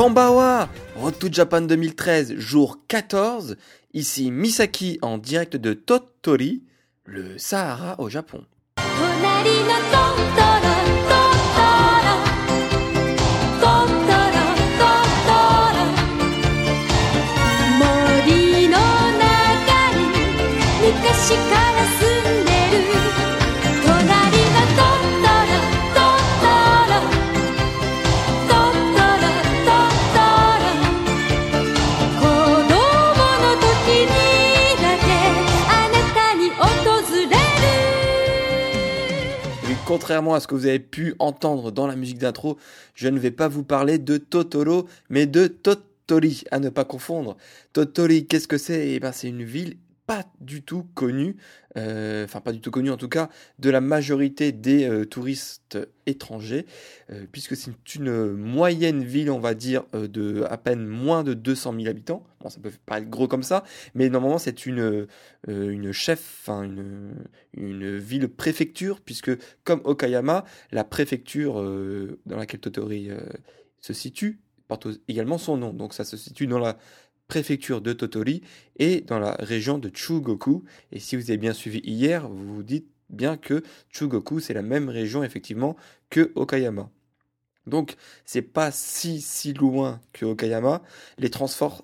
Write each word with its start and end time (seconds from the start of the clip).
Kambawa 0.00 0.70
Road 0.96 1.18
to 1.18 1.28
Japan 1.30 1.66
2013, 1.66 2.38
jour 2.38 2.78
14. 2.88 3.56
Ici 3.92 4.30
Misaki 4.30 4.98
en 5.02 5.18
direct 5.18 5.56
de 5.56 5.74
Tottori, 5.74 6.62
le 7.04 7.36
Sahara 7.36 7.96
au 8.00 8.08
Japon. 8.08 8.42
隣 21.12 21.69
contrairement 39.90 40.34
à 40.34 40.40
ce 40.40 40.46
que 40.46 40.54
vous 40.54 40.66
avez 40.66 40.78
pu 40.78 41.16
entendre 41.18 41.72
dans 41.72 41.88
la 41.88 41.96
musique 41.96 42.18
d'intro, 42.18 42.56
je 42.94 43.08
ne 43.08 43.18
vais 43.18 43.32
pas 43.32 43.48
vous 43.48 43.64
parler 43.64 43.98
de 43.98 44.18
Totoro, 44.18 44.86
mais 45.08 45.26
de 45.26 45.48
Tottori, 45.48 46.44
à 46.52 46.60
ne 46.60 46.68
pas 46.68 46.84
confondre. 46.84 47.36
Tottori, 47.72 48.24
qu'est-ce 48.24 48.46
que 48.46 48.56
c'est? 48.56 48.90
Eh 48.90 49.00
ben, 49.00 49.10
c'est 49.10 49.26
une 49.26 49.42
ville 49.42 49.78
pas 50.10 50.24
du 50.40 50.64
tout 50.64 50.88
connue, 50.94 51.36
euh, 51.76 52.24
enfin 52.24 52.40
pas 52.40 52.50
du 52.50 52.60
tout 52.60 52.72
connue 52.72 52.90
en 52.90 52.96
tout 52.96 53.08
cas, 53.08 53.28
de 53.60 53.70
la 53.70 53.80
majorité 53.80 54.50
des 54.50 54.82
euh, 54.88 55.04
touristes 55.04 55.78
étrangers, 56.04 56.66
euh, 57.12 57.26
puisque 57.30 57.54
c'est 57.54 57.94
une 57.94 58.32
moyenne 58.32 59.04
ville, 59.04 59.30
on 59.30 59.38
va 59.38 59.54
dire, 59.54 59.84
de 59.92 60.42
à 60.50 60.58
peine 60.58 60.84
moins 60.84 61.22
de 61.22 61.32
200 61.32 61.74
000 61.76 61.86
habitants. 61.86 62.24
Bon, 62.40 62.48
ça 62.48 62.58
peut 62.58 62.72
paraître 62.86 63.08
gros 63.08 63.28
comme 63.28 63.44
ça, 63.44 63.62
mais 63.94 64.08
normalement 64.08 64.38
c'est 64.38 64.66
une, 64.66 65.06
une 65.46 65.92
chef, 65.92 66.48
une, 66.48 67.14
une 67.54 67.96
ville 67.96 68.26
préfecture, 68.26 69.00
puisque 69.00 69.30
comme 69.62 69.80
Okayama, 69.84 70.44
la 70.72 70.82
préfecture 70.82 71.54
dans 72.26 72.36
laquelle 72.36 72.58
Totori 72.58 73.10
se 73.80 73.92
situe 73.92 74.40
porte 74.70 74.86
également 75.08 75.36
son 75.36 75.56
nom. 75.56 75.72
Donc 75.72 75.94
ça 75.94 76.04
se 76.04 76.16
situe 76.16 76.46
dans 76.46 76.58
la 76.58 76.78
préfecture 77.30 77.80
de 77.80 77.92
Totori 77.92 78.42
et 78.80 79.02
dans 79.02 79.20
la 79.20 79.36
région 79.38 79.78
de 79.78 79.88
Chugoku. 79.94 80.64
Et 80.90 80.98
si 80.98 81.14
vous 81.14 81.30
avez 81.30 81.38
bien 81.38 81.52
suivi 81.52 81.78
hier, 81.84 82.28
vous 82.28 82.56
vous 82.56 82.62
dites 82.64 82.88
bien 83.08 83.36
que 83.36 83.62
Chugoku, 83.88 84.40
c'est 84.40 84.52
la 84.52 84.62
même 84.62 84.88
région 84.88 85.22
effectivement 85.22 85.76
que 86.10 86.32
Okayama. 86.34 86.90
Donc, 87.68 87.94
c'est 88.24 88.42
pas 88.42 88.72
si 88.72 89.20
si 89.20 89.52
loin 89.52 90.00
que 90.12 90.24
Okayama. 90.24 90.82
Les 91.18 91.30
transports, 91.30 91.82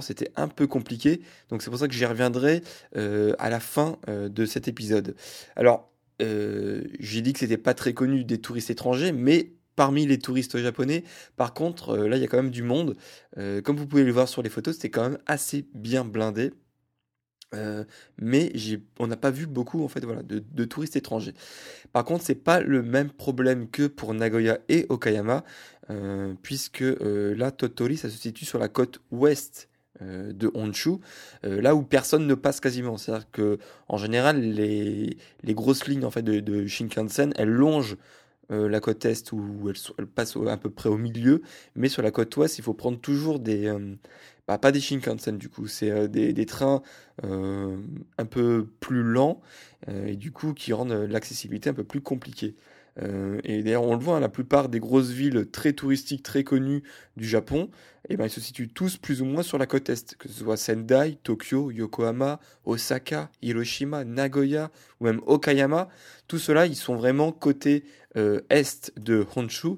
c'était 0.00 0.30
un 0.34 0.48
peu 0.48 0.66
compliqué. 0.66 1.20
Donc, 1.50 1.60
c'est 1.60 1.68
pour 1.68 1.78
ça 1.78 1.88
que 1.88 1.94
j'y 1.94 2.06
reviendrai 2.06 2.62
euh, 2.96 3.34
à 3.38 3.50
la 3.50 3.60
fin 3.60 3.98
euh, 4.08 4.30
de 4.30 4.46
cet 4.46 4.66
épisode. 4.66 5.14
Alors, 5.56 5.90
euh, 6.22 6.84
j'ai 7.00 7.20
dit 7.20 7.34
que 7.34 7.40
c'était 7.40 7.58
pas 7.58 7.74
très 7.74 7.92
connu 7.92 8.24
des 8.24 8.40
touristes 8.40 8.70
étrangers, 8.70 9.12
mais 9.12 9.55
parmi 9.76 10.06
les 10.06 10.18
touristes 10.18 10.58
japonais, 10.58 11.04
par 11.36 11.54
contre, 11.54 11.90
euh, 11.90 12.08
là, 12.08 12.16
il 12.16 12.22
y 12.22 12.24
a 12.24 12.28
quand 12.28 12.38
même 12.38 12.50
du 12.50 12.62
monde. 12.62 12.96
Euh, 13.38 13.60
comme 13.60 13.76
vous 13.76 13.86
pouvez 13.86 14.04
le 14.04 14.12
voir 14.12 14.28
sur 14.28 14.42
les 14.42 14.50
photos, 14.50 14.74
c'était 14.74 14.90
quand 14.90 15.08
même 15.08 15.18
assez 15.26 15.66
bien 15.74 16.04
blindé. 16.04 16.52
Euh, 17.54 17.84
mais 18.18 18.52
on 18.98 19.06
n'a 19.06 19.16
pas 19.16 19.30
vu 19.30 19.46
beaucoup 19.46 19.84
en 19.84 19.88
fait 19.88 20.00
de, 20.00 20.64
touristes 20.64 20.96
étrangers. 20.96 21.34
Par 21.92 22.04
contre, 22.04 22.24
c'est 22.24 22.34
pas 22.34 22.60
le 22.60 22.82
même 22.82 23.10
problème 23.10 23.68
que 23.70 23.86
pour 23.86 24.12
Nagoya 24.14 24.58
et 24.68 24.84
Okayama, 24.88 25.44
puisque 26.42 26.82
là 27.00 27.52
Tottori 27.52 27.96
ça 27.96 28.10
se 28.10 28.18
situe 28.18 28.44
sur 28.44 28.58
la 28.58 28.68
côte 28.68 29.00
ouest 29.12 29.68
de 30.00 30.50
Honshu, 30.54 30.96
là 31.44 31.76
où 31.76 31.82
personne 31.82 32.26
ne 32.26 32.34
passe 32.34 32.58
quasiment. 32.58 32.96
C'est-à-dire 32.96 33.30
que 33.30 33.58
en 33.86 33.96
général 33.96 34.40
les, 34.40 35.16
grosses 35.44 35.86
lignes 35.86 36.04
en 36.04 36.10
fait 36.10 36.22
de 36.22 36.66
Shinkansen 36.66 37.32
elles 37.36 37.48
longent 37.48 37.96
euh, 38.50 38.68
la 38.68 38.80
côte 38.80 39.04
est 39.04 39.32
où 39.32 39.68
passent 40.14 40.36
au- 40.36 40.46
à 40.48 40.56
peu 40.56 40.70
près 40.70 40.88
au 40.88 40.96
milieu, 40.98 41.42
mais 41.74 41.88
sur 41.88 42.02
la 42.02 42.10
côte 42.10 42.36
ouest 42.36 42.58
il 42.58 42.62
faut 42.64 42.74
prendre 42.74 42.98
toujours 43.00 43.38
des 43.40 43.66
euh, 43.66 43.96
bah, 44.48 44.58
pas 44.58 44.72
des 44.72 44.80
Shinkansen 44.80 45.38
du 45.38 45.48
coup, 45.48 45.66
c'est 45.66 45.90
euh, 45.90 46.08
des, 46.08 46.32
des 46.32 46.46
trains 46.46 46.82
un 48.18 48.26
peu 48.26 48.66
plus 48.80 49.02
lents 49.02 49.40
et 49.88 50.16
du 50.16 50.32
coup 50.32 50.54
qui 50.54 50.72
rendent 50.72 50.92
l'accessibilité 50.92 51.70
un 51.70 51.74
peu 51.74 51.84
plus 51.84 52.00
compliquée. 52.00 52.54
Euh, 53.02 53.40
et 53.44 53.62
d'ailleurs, 53.62 53.82
on 53.82 53.94
le 53.94 54.00
voit, 54.02 54.16
hein, 54.16 54.20
la 54.20 54.28
plupart 54.28 54.68
des 54.68 54.80
grosses 54.80 55.10
villes 55.10 55.46
très 55.50 55.72
touristiques, 55.72 56.22
très 56.22 56.44
connues 56.44 56.82
du 57.16 57.28
Japon, 57.28 57.70
eh 58.08 58.16
ben, 58.16 58.26
ils 58.26 58.30
se 58.30 58.40
situent 58.40 58.68
tous 58.68 58.96
plus 58.96 59.20
ou 59.20 59.24
moins 59.24 59.42
sur 59.42 59.58
la 59.58 59.66
côte 59.66 59.88
est, 59.88 60.16
que 60.16 60.28
ce 60.28 60.40
soit 60.40 60.56
Sendai, 60.56 61.18
Tokyo, 61.22 61.70
Yokohama, 61.70 62.40
Osaka, 62.64 63.30
Hiroshima, 63.42 64.04
Nagoya 64.04 64.70
ou 65.00 65.04
même 65.04 65.20
Okayama. 65.26 65.88
Tout 66.28 66.38
cela, 66.38 66.66
ils 66.66 66.76
sont 66.76 66.96
vraiment 66.96 67.32
côté 67.32 67.84
euh, 68.16 68.40
est 68.48 68.92
de 68.98 69.26
Honshu. 69.34 69.76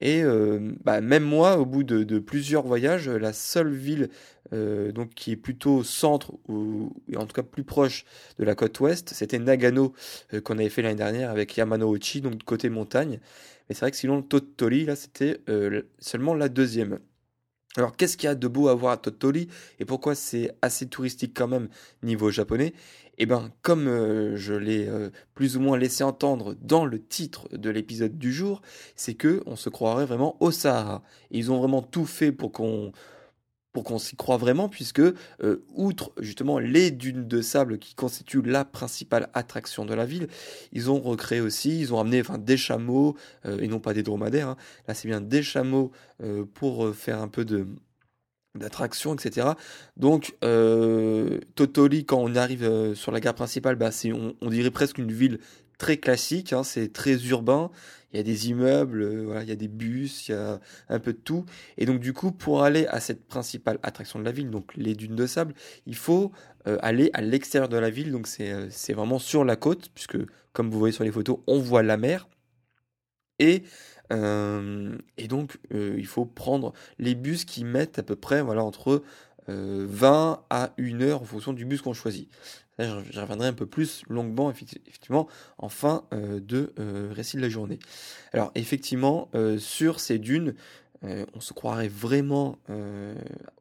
Et 0.00 0.22
euh, 0.22 0.74
bah, 0.84 1.00
même 1.00 1.24
moi, 1.24 1.58
au 1.58 1.66
bout 1.66 1.82
de, 1.82 2.18
plusieurs 2.18 2.62
voyages, 2.64 3.08
la 3.08 3.32
seule 3.32 3.72
ville 3.72 4.10
euh, 4.52 4.92
donc 4.92 5.10
qui 5.10 5.32
est 5.32 5.36
plutôt 5.36 5.82
centre 5.84 6.32
ou 6.48 6.92
en 7.16 7.26
tout 7.26 7.34
cas 7.34 7.42
plus 7.42 7.64
proche 7.64 8.04
de 8.38 8.44
la 8.44 8.54
côte 8.54 8.78
ouest, 8.80 9.12
c'était 9.12 9.38
Nagano 9.38 9.92
euh, 10.32 10.40
qu'on 10.40 10.58
avait 10.58 10.70
fait 10.70 10.82
l'année 10.82 10.94
dernière 10.94 11.30
avec 11.30 11.56
Yamanouchi, 11.56 12.20
donc 12.20 12.42
côté 12.44 12.70
montagne. 12.70 13.18
Mais 13.68 13.74
c'est 13.74 13.80
vrai 13.80 13.90
que 13.90 13.96
sinon 13.96 14.22
Tottori 14.22 14.84
là 14.84 14.96
c'était 14.96 15.40
seulement 15.98 16.34
la 16.34 16.48
deuxième. 16.48 17.00
Alors 17.76 17.94
qu'est-ce 17.96 18.16
qu'il 18.16 18.26
y 18.26 18.30
a 18.30 18.34
de 18.34 18.48
beau 18.48 18.68
à 18.68 18.74
voir 18.74 18.92
à 18.92 18.96
Tottori 18.96 19.48
et 19.78 19.84
pourquoi 19.84 20.14
c'est 20.14 20.52
assez 20.62 20.86
touristique 20.86 21.32
quand 21.36 21.48
même 21.48 21.68
niveau 22.02 22.30
japonais? 22.30 22.72
Eh 23.18 23.26
ben 23.26 23.50
comme 23.62 23.88
euh, 23.88 24.36
je 24.36 24.54
l'ai 24.54 24.86
euh, 24.86 25.10
plus 25.34 25.56
ou 25.56 25.60
moins 25.60 25.76
laissé 25.76 26.04
entendre 26.04 26.54
dans 26.62 26.84
le 26.84 27.02
titre 27.02 27.48
de 27.52 27.68
l'épisode 27.68 28.16
du 28.16 28.32
jour, 28.32 28.62
c'est 28.94 29.14
que 29.14 29.42
on 29.46 29.56
se 29.56 29.68
croirait 29.68 30.06
vraiment 30.06 30.36
au 30.40 30.52
Sahara. 30.52 31.02
Ils 31.32 31.50
ont 31.50 31.58
vraiment 31.58 31.82
tout 31.82 32.06
fait 32.06 32.30
pour 32.30 32.52
qu'on 32.52 32.92
s'y 33.98 34.14
croit 34.14 34.36
vraiment, 34.36 34.68
puisque, 34.68 35.00
euh, 35.00 35.64
outre 35.74 36.12
justement 36.20 36.60
les 36.60 36.92
dunes 36.92 37.26
de 37.26 37.42
sable 37.42 37.78
qui 37.78 37.96
constituent 37.96 38.42
la 38.42 38.64
principale 38.64 39.28
attraction 39.34 39.84
de 39.84 39.94
la 39.94 40.06
ville, 40.06 40.28
ils 40.72 40.88
ont 40.88 41.00
recréé 41.00 41.40
aussi, 41.40 41.80
ils 41.80 41.92
ont 41.92 42.00
amené 42.00 42.20
enfin, 42.20 42.38
des 42.38 42.56
chameaux, 42.56 43.16
et 43.44 43.66
non 43.66 43.80
pas 43.80 43.94
des 43.94 44.04
dromadaires, 44.04 44.48
hein. 44.48 44.56
là 44.86 44.94
c'est 44.94 45.08
bien 45.08 45.20
des 45.20 45.42
chameaux 45.42 45.90
pour 46.54 46.94
faire 46.94 47.20
un 47.20 47.28
peu 47.28 47.44
de 47.44 47.66
d'attraction, 48.58 49.14
etc. 49.14 49.48
Donc, 49.96 50.36
euh, 50.44 51.40
Totoli, 51.54 52.04
quand 52.04 52.18
on 52.18 52.34
arrive 52.36 52.64
euh, 52.64 52.94
sur 52.94 53.12
la 53.12 53.20
gare 53.20 53.34
principale, 53.34 53.76
bah, 53.76 53.90
c'est, 53.90 54.12
on, 54.12 54.34
dirait 54.50 54.70
presque 54.70 54.98
une 54.98 55.12
ville 55.12 55.38
très 55.78 55.96
classique, 55.96 56.52
hein, 56.52 56.64
c'est 56.64 56.92
très 56.92 57.14
urbain, 57.26 57.70
il 58.12 58.16
y 58.16 58.20
a 58.20 58.22
des 58.22 58.50
immeubles, 58.50 59.02
euh, 59.02 59.22
voilà, 59.24 59.42
il 59.42 59.48
y 59.48 59.52
a 59.52 59.56
des 59.56 59.68
bus, 59.68 60.28
il 60.28 60.32
y 60.32 60.34
a 60.34 60.60
un 60.88 60.98
peu 60.98 61.12
de 61.12 61.18
tout. 61.18 61.44
Et 61.76 61.86
donc 61.86 62.00
du 62.00 62.12
coup, 62.12 62.32
pour 62.32 62.62
aller 62.62 62.86
à 62.86 63.00
cette 63.00 63.26
principale 63.26 63.78
attraction 63.82 64.18
de 64.18 64.24
la 64.24 64.32
ville, 64.32 64.50
donc 64.50 64.74
les 64.76 64.94
dunes 64.94 65.16
de 65.16 65.26
sable, 65.26 65.54
il 65.86 65.96
faut 65.96 66.32
aller 66.82 67.08
à 67.14 67.22
l'extérieur 67.22 67.70
de 67.70 67.78
la 67.78 67.88
ville, 67.88 68.12
donc 68.12 68.26
c'est 68.26 68.92
vraiment 68.92 69.18
sur 69.18 69.42
la 69.42 69.56
côte, 69.56 69.88
puisque 69.94 70.18
comme 70.52 70.70
vous 70.70 70.78
voyez 70.78 70.92
sur 70.92 71.04
les 71.04 71.12
photos, 71.12 71.38
on 71.46 71.60
voit 71.60 71.82
la 71.82 71.96
mer. 71.96 72.28
Et, 73.38 73.62
et 74.10 75.28
donc, 75.28 75.58
euh, 75.74 75.94
il 75.98 76.06
faut 76.06 76.24
prendre 76.24 76.72
les 76.98 77.14
bus 77.14 77.44
qui 77.44 77.64
mettent 77.64 77.98
à 77.98 78.02
peu 78.02 78.16
près 78.16 78.42
voilà, 78.42 78.64
entre 78.64 79.02
euh, 79.48 79.86
20 79.88 80.42
à 80.50 80.70
1 80.78 81.02
heure 81.02 81.22
en 81.22 81.24
fonction 81.24 81.52
du 81.52 81.64
bus 81.64 81.82
qu'on 81.82 81.94
choisit. 81.94 82.28
Là, 82.78 83.02
j'y 83.10 83.18
reviendrai 83.18 83.48
un 83.48 83.52
peu 83.52 83.66
plus 83.66 84.02
longuement, 84.08 84.50
effecti- 84.52 84.80
effectivement, 84.86 85.26
en 85.58 85.68
fin 85.68 86.04
euh, 86.12 86.38
de 86.40 86.72
euh, 86.78 87.10
récit 87.12 87.36
de 87.36 87.42
la 87.42 87.48
journée. 87.48 87.80
Alors, 88.32 88.52
effectivement, 88.54 89.28
euh, 89.34 89.58
sur 89.58 89.98
ces 89.98 90.18
dunes, 90.18 90.54
Euh, 91.04 91.24
on 91.34 91.40
se 91.40 91.52
croirait 91.52 91.88
vraiment 91.88 92.58
euh, 92.70 93.14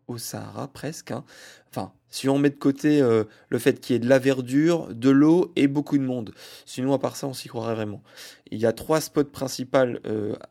au 0.07 0.17
Sahara 0.17 0.67
presque. 0.67 1.11
hein. 1.11 1.23
Enfin, 1.69 1.91
si 2.09 2.29
on 2.29 2.39
met 2.39 2.49
de 2.49 2.55
côté 2.55 3.01
euh, 3.01 3.25
le 3.49 3.59
fait 3.59 3.79
qu'il 3.79 3.93
y 3.93 3.97
ait 3.97 3.99
de 3.99 4.09
la 4.09 4.17
verdure, 4.17 4.87
de 4.93 5.09
l'eau 5.09 5.51
et 5.55 5.67
beaucoup 5.67 5.97
de 5.97 6.03
monde. 6.03 6.33
Sinon, 6.65 6.93
à 6.93 6.99
part 6.99 7.15
ça, 7.15 7.27
on 7.27 7.33
s'y 7.33 7.47
croirait 7.47 7.75
vraiment. 7.75 8.01
Il 8.49 8.59
y 8.59 8.65
a 8.65 8.73
trois 8.73 9.01
spots 9.01 9.25
principaux 9.25 9.77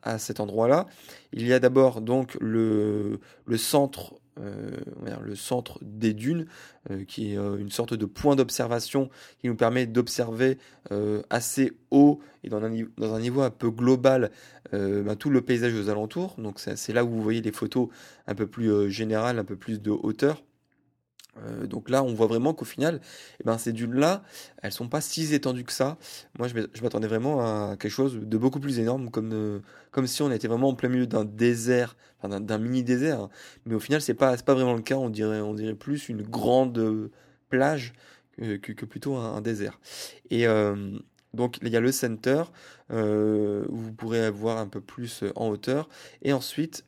à 0.03 0.19
cet 0.19 0.39
endroit-là. 0.39 0.87
Il 1.33 1.47
y 1.47 1.53
a 1.53 1.59
d'abord 1.59 2.01
donc 2.03 2.37
le, 2.41 3.21
le 3.47 3.57
centre. 3.57 4.15
Euh, 4.39 4.71
le 5.25 5.35
centre 5.35 5.79
des 5.83 6.13
dunes, 6.13 6.47
euh, 6.91 7.05
qui 7.05 7.33
est 7.33 7.39
euh, 7.39 7.57
une 7.57 7.71
sorte 7.71 7.95
de 7.95 8.05
point 8.05 8.37
d'observation 8.37 9.09
qui 9.41 9.49
nous 9.49 9.57
permet 9.57 9.87
d'observer 9.87 10.59
assez 11.31 11.73
haut 11.91 12.21
et 12.45 12.49
dans 12.49 12.63
un, 12.63 13.19
niveau, 13.19 13.41
un 13.41 13.51
peu 13.51 13.71
global 13.71 14.31
ben, 14.73 15.17
tout 15.17 15.31
le 15.31 15.43
paysage 15.43 15.75
aux 15.75 15.89
alentours. 15.89 16.37
Donc 16.39 16.61
c'est 16.61 16.93
là 16.93 17.05
où 17.05 17.09
vous 17.09 17.23
voyez 17.23 17.41
les 17.41 17.51
photos 17.51 17.89
un 18.29 18.37
peu 18.37 18.47
plus 18.47 18.89
générales, 18.89 19.41
un 19.41 19.45
peu 19.45 19.57
plus 19.57 19.83
de 19.83 19.91
hauteur. 19.91 20.45
Euh, 21.45 21.67
donc 21.67 21.91
là, 21.91 22.03
on 22.03 22.15
voit 22.15 22.27
vraiment 22.27 22.55
qu'au 22.55 22.65
final, 22.65 23.01
eh 23.41 23.45
ben, 23.45 23.59
ces 23.59 23.73
dunes-là, 23.73 24.23
elles 24.63 24.73
sont 24.73 24.89
pas 24.89 25.01
si 25.01 25.35
étendues 25.35 25.65
que 25.65 25.73
ça. 25.73 25.99
Moi, 26.39 26.49
je 26.49 26.55
m'att- 26.55 26.71
je 26.75 26.83
m'attendais 26.83 27.09
vraiment 27.09 27.41
à 27.41 27.77
quelque 27.77 27.93
chose 27.93 28.19
de 28.21 28.39
beaucoup 28.39 28.61
plus 28.61 28.79
énorme, 28.79 29.11
comme, 29.11 29.33
euh, 29.33 29.61
comme 29.91 30.07
si 30.07 30.23
on 30.23 30.31
était 30.31 30.49
vraiment 30.49 30.69
en 30.71 30.75
plein 30.75 30.89
milieu 30.89 31.07
d'un 31.07 31.25
désert, 31.25 31.97
d'un- 32.23 32.41
d'un 32.41 32.59
mini 32.59 32.83
désert. 32.83 33.21
hein. 33.23 33.31
Mais 33.67 33.75
au 33.75 33.81
final, 33.81 34.01
c'est 34.01 34.15
pas, 34.15 34.37
pas 34.39 34.55
vraiment 34.55 34.75
le 34.75 34.83
cas. 34.83 34.97
On 34.97 35.11
dirait, 35.11 35.41
on 35.41 35.55
dirait 35.55 35.75
plus 35.75 36.09
une 36.09 36.23
grande 36.23 36.79
euh, 36.79 37.11
plage 37.51 37.93
que, 38.39 38.85
plutôt 38.85 39.17
un, 39.17 39.41
désert. 39.41 39.81
Et 40.31 40.45
donc, 41.33 41.59
il 41.63 41.69
y 41.69 41.77
a 41.77 41.81
le 41.81 41.91
center 41.91 42.43
où 42.91 43.77
vous 43.77 43.93
pourrez 43.93 44.31
voir 44.31 44.59
un 44.59 44.69
peu 44.69 44.83
plus 44.83 45.25
en 45.37 45.49
hauteur. 45.49 45.89
Et 46.21 46.35
ensuite, 46.35 46.85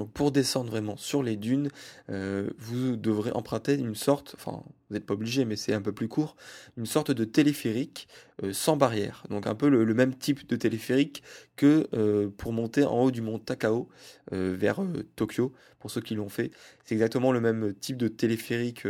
donc 0.00 0.12
pour 0.12 0.32
descendre 0.32 0.70
vraiment 0.70 0.96
sur 0.96 1.22
les 1.22 1.36
dunes, 1.36 1.68
euh, 2.08 2.48
vous 2.56 2.96
devrez 2.96 3.32
emprunter 3.32 3.74
une 3.74 3.94
sorte, 3.94 4.34
enfin 4.38 4.62
vous 4.90 4.94
n'êtes 4.94 5.06
pas 5.06 5.14
obligé 5.14 5.44
mais 5.44 5.56
c'est 5.56 5.72
un 5.72 5.80
peu 5.80 5.92
plus 5.92 6.08
court, 6.08 6.36
une 6.76 6.86
sorte 6.86 7.12
de 7.12 7.24
téléphérique 7.24 8.08
euh, 8.42 8.52
sans 8.52 8.76
barrière. 8.76 9.24
Donc 9.30 9.46
un 9.46 9.54
peu 9.54 9.68
le, 9.68 9.94
même 9.94 10.14
type 10.14 10.48
de 10.48 10.56
téléphérique 10.56 11.22
que 11.56 11.86
euh, 11.94 12.28
pour 12.36 12.52
monter 12.52 12.84
en 12.84 13.00
haut 13.00 13.10
du 13.10 13.22
mont 13.22 13.38
Takao 13.38 13.88
euh, 14.32 14.54
vers 14.58 14.82
Tokyo, 15.14 15.52
pour 15.78 15.90
ceux 15.90 16.00
qui 16.00 16.14
l'ont 16.14 16.28
fait. 16.28 16.50
C'est 16.84 16.94
exactement 16.94 17.32
le 17.32 17.40
même 17.40 17.72
type 17.74 17.96
de 17.96 18.08
téléphérique 18.08 18.82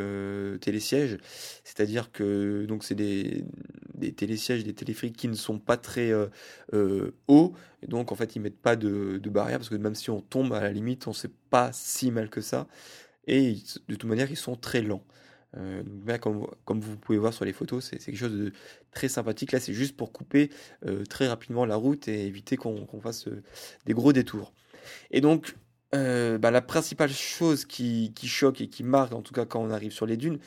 télésiège, 0.61 1.19
c'est-à-dire 1.63 2.11
que 2.11 2.65
donc 2.67 2.83
c'est 2.83 2.95
des, 2.95 3.45
télésièges, 4.17 4.65
des 4.65 4.73
téléphériques 4.73 5.17
qui 5.17 5.29
ne 5.29 5.35
sont 5.35 5.59
pas 5.59 5.77
très 5.77 6.13
hauts, 6.73 7.53
donc 7.87 8.11
en 8.11 8.17
fait 8.17 8.35
ils 8.35 8.41
mettent 8.41 8.59
pas 8.61 8.75
de, 8.75 9.19
de 9.23 9.31
barrière 9.31 9.59
parce 9.59 9.69
que 9.69 9.77
même 9.77 9.95
si 9.95 10.11
on 10.11 10.21
tombe 10.21 10.53
à 10.53 10.61
la 10.61 10.73
limite, 10.73 11.07
on 11.07 11.13
sait 11.13 11.31
pas 11.51 11.71
si 11.73 12.11
mal 12.11 12.29
que 12.29 12.41
ça. 12.41 12.67
Et 13.27 13.59
de 13.89 13.95
toute 13.95 14.09
manière, 14.09 14.31
ils 14.31 14.37
sont 14.37 14.57
très 14.57 14.83
lents. 14.83 15.05
Euh, 15.57 15.83
comme, 16.65 16.81
vous 16.81 16.97
pouvez 16.97 17.19
voir 17.19 17.33
sur 17.33 17.45
les 17.45 17.53
photos, 17.53 17.85
c'est 17.85 17.99
quelque 17.99 18.17
chose 18.17 18.33
de 18.33 18.53
très 18.93 19.09
sympathique. 19.09 19.53
Là, 19.53 19.61
c'est 19.61 19.75
juste 19.75 19.97
pour 19.97 20.13
couper 20.13 20.51
euh, 20.87 21.05
très 21.05 21.29
rapidement 21.29 21.65
la 21.65 21.77
route 21.77 22.09
et 22.09 22.27
éviter 22.27 22.57
qu'on 22.57 22.87
fasse 23.03 23.29
euh, 23.29 23.43
des 23.87 23.93
gros 23.93 24.13
détours. 24.13 24.53
Et 25.11 25.21
donc, 25.21 25.57
bah, 25.93 26.51
la 26.51 26.63
principale 26.63 27.11
chose 27.11 27.65
qui, 27.65 28.13
choque 28.25 28.61
et 28.61 28.69
qui 28.69 28.85
marque, 28.85 29.13
en 29.13 29.23
tout 29.23 29.35
cas 29.35 29.45
quand 29.45 29.61
on 29.61 29.71
arrive 29.71 29.93
sur 29.93 30.07
les 30.07 30.17
dunes, 30.17 30.39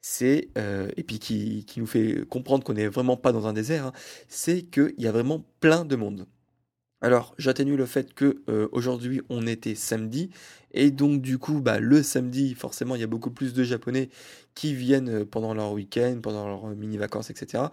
c'est, 0.00 0.48
et 0.96 1.02
puis 1.02 1.18
qui, 1.18 1.64
qui 1.66 1.80
nous 1.80 1.86
fait 1.86 2.24
comprendre 2.28 2.64
qu'on 2.64 2.74
n'est 2.74 2.88
vraiment 2.88 3.16
pas 3.16 3.32
dans 3.32 3.46
un 3.46 3.52
désert, 3.52 3.86
hein, 3.86 3.92
c'est 4.28 4.62
qu'il 4.62 4.94
y 4.98 5.06
a 5.06 5.12
vraiment 5.12 5.44
plein 5.60 5.84
de 5.84 5.96
monde. 5.96 6.26
Alors, 7.02 7.34
j'atténue 7.38 7.76
le 7.76 7.84
fait 7.86 8.14
que 8.14 8.42
euh, 8.48 8.68
aujourd'hui 8.72 9.20
on 9.28 9.46
était 9.46 9.74
samedi 9.74 10.30
et 10.72 10.90
donc 10.90 11.20
du 11.22 11.38
coup, 11.38 11.60
bah, 11.60 11.78
le 11.78 12.02
samedi, 12.02 12.54
forcément, 12.54 12.94
il 12.94 13.00
y 13.00 13.04
a 13.04 13.06
beaucoup 13.06 13.30
plus 13.30 13.52
de 13.54 13.62
Japonais 13.64 14.08
qui 14.54 14.74
viennent 14.74 15.08
euh, 15.10 15.24
pendant 15.24 15.54
leur 15.54 15.72
week-end, 15.72 16.18
pendant 16.22 16.46
leurs 16.48 16.66
mini-vacances, 16.68 17.30
etc. 17.30 17.70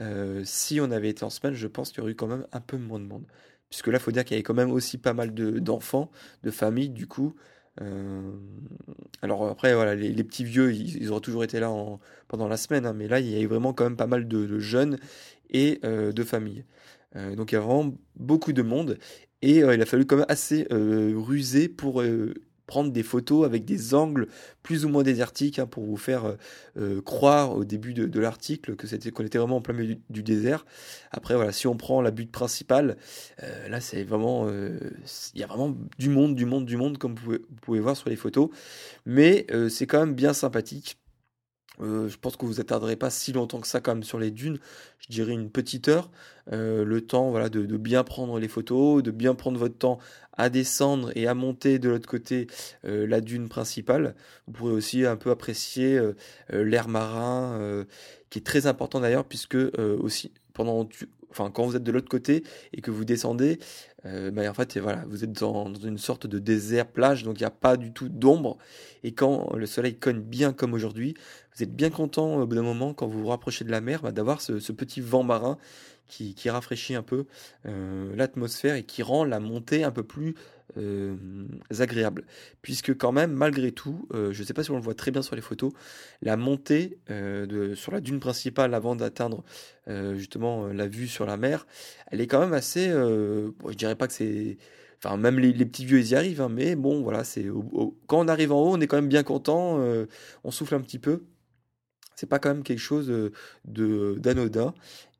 Euh, 0.00 0.42
si 0.44 0.80
on 0.80 0.90
avait 0.90 1.08
été 1.10 1.24
en 1.24 1.30
semaine, 1.30 1.54
je 1.54 1.66
pense 1.66 1.90
qu'il 1.90 1.98
y 1.98 2.00
aurait 2.02 2.12
eu 2.12 2.14
quand 2.16 2.26
même 2.26 2.46
un 2.52 2.60
peu 2.60 2.76
moins 2.76 3.00
de 3.00 3.04
monde. 3.06 3.24
Puisque 3.70 3.88
là, 3.88 3.98
faut 3.98 4.10
dire 4.12 4.24
qu'il 4.24 4.34
y 4.34 4.36
avait 4.36 4.42
quand 4.42 4.54
même 4.54 4.70
aussi 4.70 4.98
pas 4.98 5.12
mal 5.12 5.34
de- 5.34 5.58
d'enfants, 5.58 6.10
de, 6.44 6.50
familles, 6.50 6.90
du 6.90 7.06
coup. 7.06 7.34
Euh, 7.82 8.32
alors 9.22 9.46
après, 9.48 9.74
voilà, 9.74 9.94
les, 9.94 10.24
petits 10.24 10.44
vieux, 10.44 10.72
ils, 10.72 11.10
auraient 11.10 11.20
toujours 11.20 11.44
été 11.44 11.60
là 11.60 11.70
en- 11.70 12.00
pendant 12.28 12.48
la 12.48 12.56
semaine, 12.56 12.86
hein, 12.86 12.92
mais 12.94 13.08
là, 13.08 13.20
il 13.20 13.28
y 13.28 13.36
avait 13.36 13.46
vraiment 13.46 13.72
quand 13.72 13.84
même 13.84 13.96
pas 13.96 14.06
mal 14.06 14.28
de, 14.28 14.58
jeunes 14.58 14.98
et 15.50 15.80
euh, 15.84 16.12
de 16.12 16.24
familles. 16.24 16.64
Euh, 17.16 17.34
donc 17.34 17.52
il 17.52 17.54
y 17.54 17.58
a 17.58 17.60
vraiment 17.60 17.94
beaucoup 18.16 18.52
de 18.52 18.62
monde 18.62 18.98
et 19.42 19.62
euh, 19.62 19.74
il 19.74 19.82
a 19.82 19.86
fallu 19.86 20.06
quand 20.06 20.16
même 20.16 20.26
assez 20.28 20.66
euh, 20.72 21.14
ruser 21.16 21.68
pour 21.68 22.02
prendre 22.66 22.90
des 22.90 23.04
photos 23.04 23.46
avec 23.46 23.64
des 23.64 23.94
angles 23.94 24.26
plus 24.64 24.84
ou 24.84 24.88
moins 24.88 25.04
désertiques 25.04 25.60
hein, 25.60 25.66
pour 25.66 25.84
vous 25.84 25.96
faire 25.96 26.36
croire 27.04 27.54
au 27.54 27.64
début 27.64 27.94
de, 27.94 28.20
l'article 28.20 28.74
que 28.74 28.88
c'était 28.88 29.12
qu'on 29.12 29.24
était 29.24 29.38
vraiment 29.38 29.58
en 29.58 29.60
plein 29.60 29.74
milieu 29.74 29.96
du, 30.10 30.24
désert. 30.24 30.66
Après 31.12 31.36
voilà, 31.36 31.52
si 31.52 31.68
on 31.68 31.76
prend 31.76 32.02
la 32.02 32.10
butte 32.10 32.32
principale, 32.32 32.96
là 33.68 33.80
c'est 33.80 34.02
vraiment 34.02 34.48
il 34.48 35.40
y 35.40 35.44
a 35.44 35.46
vraiment 35.46 35.76
du 35.96 36.08
monde, 36.08 36.34
du 36.34 36.44
monde, 36.44 36.66
du 36.66 36.76
monde 36.76 36.98
comme 36.98 37.14
vous 37.14 37.38
pouvez, 37.62 37.78
voir 37.78 37.96
sur 37.96 38.10
les 38.10 38.16
photos, 38.16 38.48
mais 39.04 39.46
c'est 39.68 39.86
quand 39.86 40.00
même 40.00 40.14
bien 40.14 40.32
sympathique. 40.32 40.98
Euh, 41.80 42.08
je 42.08 42.16
pense 42.16 42.36
que 42.36 42.46
vous 42.46 42.60
attarderez 42.60 42.96
pas 42.96 43.10
si 43.10 43.32
longtemps 43.32 43.60
que 43.60 43.66
ça 43.66 43.80
quand 43.80 43.94
même 43.94 44.04
sur 44.04 44.18
les 44.18 44.30
dunes. 44.30 44.58
Je 44.98 45.08
dirais 45.08 45.32
une 45.32 45.50
petite 45.50 45.88
heure. 45.88 46.10
Euh, 46.52 46.84
le 46.84 47.00
temps 47.00 47.30
voilà, 47.30 47.48
de, 47.48 47.64
bien 47.76 48.04
prendre 48.04 48.38
les 48.38 48.48
photos, 48.48 49.02
de 49.02 49.10
bien 49.10 49.34
prendre 49.34 49.58
votre 49.58 49.76
temps 49.76 49.98
à 50.32 50.50
descendre 50.50 51.10
et 51.14 51.26
à 51.26 51.34
monter 51.34 51.78
de 51.78 51.88
l'autre 51.88 52.08
côté 52.08 52.46
euh, 52.84 53.06
la 53.06 53.20
dune 53.20 53.48
principale. 53.48 54.14
Vous 54.46 54.52
pourrez 54.52 54.72
aussi 54.72 55.04
un 55.04 55.16
peu 55.16 55.30
apprécier 55.30 56.00
l'air 56.50 56.88
marin, 56.88 57.84
qui 58.30 58.38
est 58.38 58.42
très 58.42 58.66
important 58.66 59.00
d'ailleurs, 59.00 59.24
puisque 59.24 59.56
aussi 59.78 60.32
pendant, 60.52 60.88
enfin, 61.36 61.50
quand 61.50 61.64
vous 61.64 61.76
êtes 61.76 61.82
de 61.82 61.92
l'autre 61.92 62.08
côté 62.08 62.42
et 62.72 62.80
que 62.80 62.90
vous 62.90 63.04
descendez, 63.04 63.58
euh, 64.06 64.30
bah, 64.30 64.48
en 64.48 64.54
fait, 64.54 64.78
voilà, 64.78 65.04
vous 65.08 65.24
êtes 65.24 65.32
dans, 65.32 65.72
une 65.74 65.98
sorte 65.98 66.26
de 66.26 66.38
désert 66.38 66.86
plage, 66.86 67.24
donc 67.24 67.38
il 67.38 67.42
n'y 67.42 67.46
a 67.46 67.50
pas 67.50 67.76
du 67.76 67.92
tout 67.92 68.08
d'ombre. 68.08 68.58
Et 69.04 69.12
quand 69.12 69.54
le 69.54 69.66
soleil 69.66 69.96
cogne 69.96 70.20
bien 70.20 70.52
comme 70.52 70.74
aujourd'hui, 70.74 71.14
vous 71.54 71.62
êtes 71.62 71.74
bien 71.74 71.90
content 71.90 72.36
au 72.36 72.46
bout 72.46 72.54
d'un 72.54 72.62
moment, 72.62 72.94
quand 72.94 73.06
vous 73.06 73.20
vous 73.20 73.28
rapprochez 73.28 73.64
de 73.64 73.70
la 73.70 73.80
mer, 73.80 74.02
bah, 74.02 74.12
d'avoir 74.12 74.40
ce, 74.40 74.72
petit 74.72 75.00
vent 75.00 75.22
marin 75.22 75.58
qui, 76.06 76.34
qui 76.34 76.50
rafraîchit 76.50 76.94
un 76.94 77.02
peu 77.02 77.26
euh, 77.66 78.14
l'atmosphère 78.14 78.76
et 78.76 78.84
qui 78.84 79.02
rend 79.02 79.24
la 79.24 79.40
montée 79.40 79.84
un 79.84 79.90
peu 79.90 80.02
plus 80.02 80.34
euh, 80.76 81.16
agréable. 81.78 82.24
Puisque 82.60 82.96
quand 82.96 83.12
même, 83.12 83.32
malgré 83.32 83.72
tout, 83.72 84.08
euh, 84.12 84.32
je 84.32 84.42
ne 84.42 84.46
sais 84.46 84.52
pas 84.52 84.62
si 84.62 84.70
on 84.70 84.76
le 84.76 84.82
voit 84.82 84.94
très 84.94 85.10
bien 85.10 85.22
sur 85.22 85.36
les 85.36 85.40
photos, 85.40 85.72
la 86.22 86.36
montée 86.36 86.98
euh, 87.10 87.74
sur 87.74 87.92
la 87.92 88.00
dune 88.00 88.20
principale 88.20 88.74
avant 88.74 88.96
d'atteindre 88.96 89.44
justement 90.16 90.66
la 90.66 90.88
vue 90.88 91.06
sur 91.06 91.26
la 91.26 91.36
mer, 91.36 91.64
elle 92.10 92.20
est 92.20 92.26
quand 92.26 92.40
même 92.40 92.52
assez... 92.52 92.88
Je 92.88 93.74
dirais 93.74 93.94
pas 93.94 94.08
que 94.08 94.12
c'est... 94.12 94.58
Enfin, 94.98 95.16
même 95.16 95.38
les, 95.38 95.52
petits 95.64 95.84
vieux, 95.84 96.00
ils 96.00 96.08
y 96.08 96.14
arrivent, 96.16 96.40
hein, 96.40 96.48
mais 96.48 96.74
bon, 96.74 97.02
voilà, 97.02 97.22
c'est 97.22 97.46
quand 98.08 98.18
on 98.18 98.26
arrive 98.26 98.50
en 98.50 98.60
haut, 98.60 98.74
on 98.76 98.80
est 98.80 98.88
quand 98.88 98.96
même 98.96 99.08
bien 99.08 99.22
content, 99.22 99.78
on 100.42 100.50
souffle 100.50 100.74
un 100.74 100.80
petit 100.80 100.98
peu. 100.98 101.22
C'est 102.16 102.26
pas 102.26 102.40
quand 102.40 102.48
même 102.48 102.64
quelque 102.64 102.80
chose 102.80 103.06
de 103.64 104.16
d'anodin. 104.18 104.74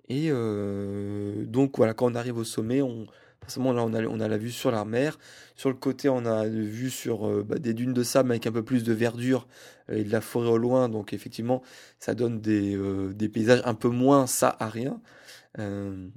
Et 0.08 0.30
donc 0.30 1.76
voilà, 1.76 1.94
quand 1.94 2.10
on 2.10 2.16
arrive 2.16 2.38
au 2.38 2.44
sommet, 2.44 2.82
on, 2.82 3.06
forcément 3.46 3.72
là 3.72 3.84
on 3.84 3.94
a, 3.94 4.02
on 4.02 4.18
a 4.18 4.26
la 4.26 4.38
vue 4.38 4.50
sur 4.50 4.70
la 4.72 4.84
mer. 4.84 5.18
Sur 5.54 5.70
le 5.70 5.76
côté, 5.76 6.08
on 6.08 6.26
a 6.26 6.46
une 6.46 6.64
vue 6.64 6.90
sur 6.90 7.26
euh, 7.26 7.42
bah, 7.42 7.58
des 7.58 7.74
dunes 7.74 7.94
de 7.94 8.02
sable 8.02 8.30
avec 8.32 8.46
un 8.46 8.52
peu 8.52 8.64
plus 8.64 8.82
de 8.82 8.92
verdure 8.92 9.46
et 9.90 10.02
de 10.04 10.10
la 10.10 10.20
forêt 10.20 10.48
au 10.50 10.58
loin. 10.58 10.88
Donc 10.88 11.12
effectivement, 11.12 11.62
ça 12.00 12.14
donne 12.14 12.40
des, 12.40 12.76
euh, 12.76 13.14
paysages 13.32 13.62
un 13.64 13.74
peu 13.74 13.88
moins 13.88 14.26
sahariens. 14.26 15.00
Euh, 15.58 16.08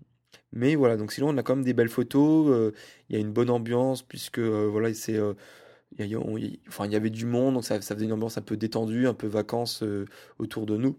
mais 0.52 0.76
voilà, 0.76 0.98
donc 0.98 1.12
sinon 1.12 1.30
on 1.30 1.38
a 1.38 1.44
quand 1.44 1.56
même 1.56 1.66
des 1.66 1.74
belles 1.74 1.90
photos. 1.90 2.74
Il 3.10 3.16
y 3.16 3.18
a 3.18 3.22
une 3.22 3.32
bonne 3.32 3.52
ambiance 3.52 4.02
puisque 4.02 4.40
voilà, 4.40 4.94
c'est 4.94 5.20
il 5.98 6.06
y, 6.06 6.10
y 6.10 6.96
avait 6.96 7.10
du 7.10 7.26
monde, 7.26 7.56
donc 7.56 7.66
ça, 7.66 7.80
ça 7.82 7.96
faisait 7.96 8.06
une 8.06 8.14
ambiance 8.14 8.38
un 8.38 8.42
peu 8.42 8.58
détendue, 8.58 9.08
un 9.08 9.14
peu 9.14 9.28
vacances 9.28 9.84
autour 10.40 10.66
de 10.66 10.78
nous. 10.78 10.98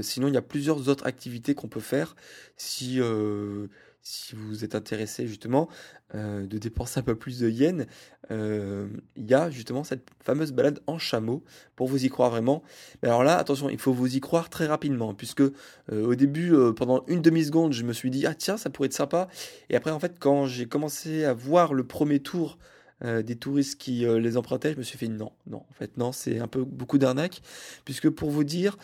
Sinon, 0.00 0.28
il 0.28 0.34
y 0.34 0.38
a 0.38 0.42
plusieurs 0.42 0.88
autres 0.88 1.06
activités 1.06 1.54
qu'on 1.54 1.68
peut 1.68 1.80
faire 1.80 2.16
si, 2.56 2.98
si 4.04 4.36
vous 4.36 4.64
êtes 4.64 4.74
intéressé 4.74 5.26
justement 5.26 5.68
euh, 6.14 6.46
de 6.46 6.58
dépenser 6.58 7.00
un 7.00 7.02
peu 7.02 7.16
plus 7.16 7.40
de 7.40 7.48
yens. 7.48 7.86
Euh, 8.30 8.86
il 9.16 9.28
y 9.28 9.34
a 9.34 9.50
justement 9.50 9.82
cette 9.82 10.06
fameuse 10.20 10.52
balade 10.52 10.80
en 10.86 10.98
chameau 10.98 11.42
pour 11.74 11.88
vous 11.88 12.04
y 12.04 12.10
croire 12.10 12.30
vraiment. 12.30 12.62
Mais 13.02 13.08
alors 13.08 13.24
là, 13.24 13.38
attention, 13.38 13.70
il 13.70 13.78
faut 13.78 13.94
vous 13.94 14.14
y 14.14 14.20
croire 14.20 14.50
très 14.50 14.66
rapidement 14.66 15.14
puisque 15.14 15.40
euh, 15.40 15.50
au 15.88 16.14
début, 16.14 16.54
pendant 16.76 17.04
une 17.08 17.22
demi-seconde, 17.22 17.72
je 17.72 17.82
me 17.82 17.94
suis 17.94 18.10
dit 18.10 18.26
ah 18.26 18.34
tiens, 18.34 18.58
ça 18.58 18.68
pourrait 18.68 18.86
être 18.86 18.92
sympa. 18.92 19.28
Et 19.70 19.76
après, 19.76 19.90
en 19.90 19.98
fait, 19.98 20.16
quand 20.20 20.46
j'ai 20.46 20.66
commencé 20.66 21.24
à 21.24 21.32
voir 21.32 21.72
le 21.72 21.84
premier 21.84 22.20
tour 22.20 22.58
des 23.02 23.36
touristes 23.36 23.78
qui 23.78 24.06
les 24.06 24.36
empruntaient, 24.38 24.72
je 24.72 24.78
me 24.78 24.82
suis 24.82 24.96
fait 24.96 25.08
non, 25.08 25.32
non, 25.46 25.58
en 25.58 25.74
fait 25.74 25.98
non, 25.98 26.10
c'est 26.10 26.38
un 26.38 26.46
peu 26.46 26.64
beaucoup 26.64 26.96
d'arnaque 26.96 27.42
puisque 27.84 28.08
pour 28.08 28.30
vous 28.30 28.44
dire, 28.44 28.78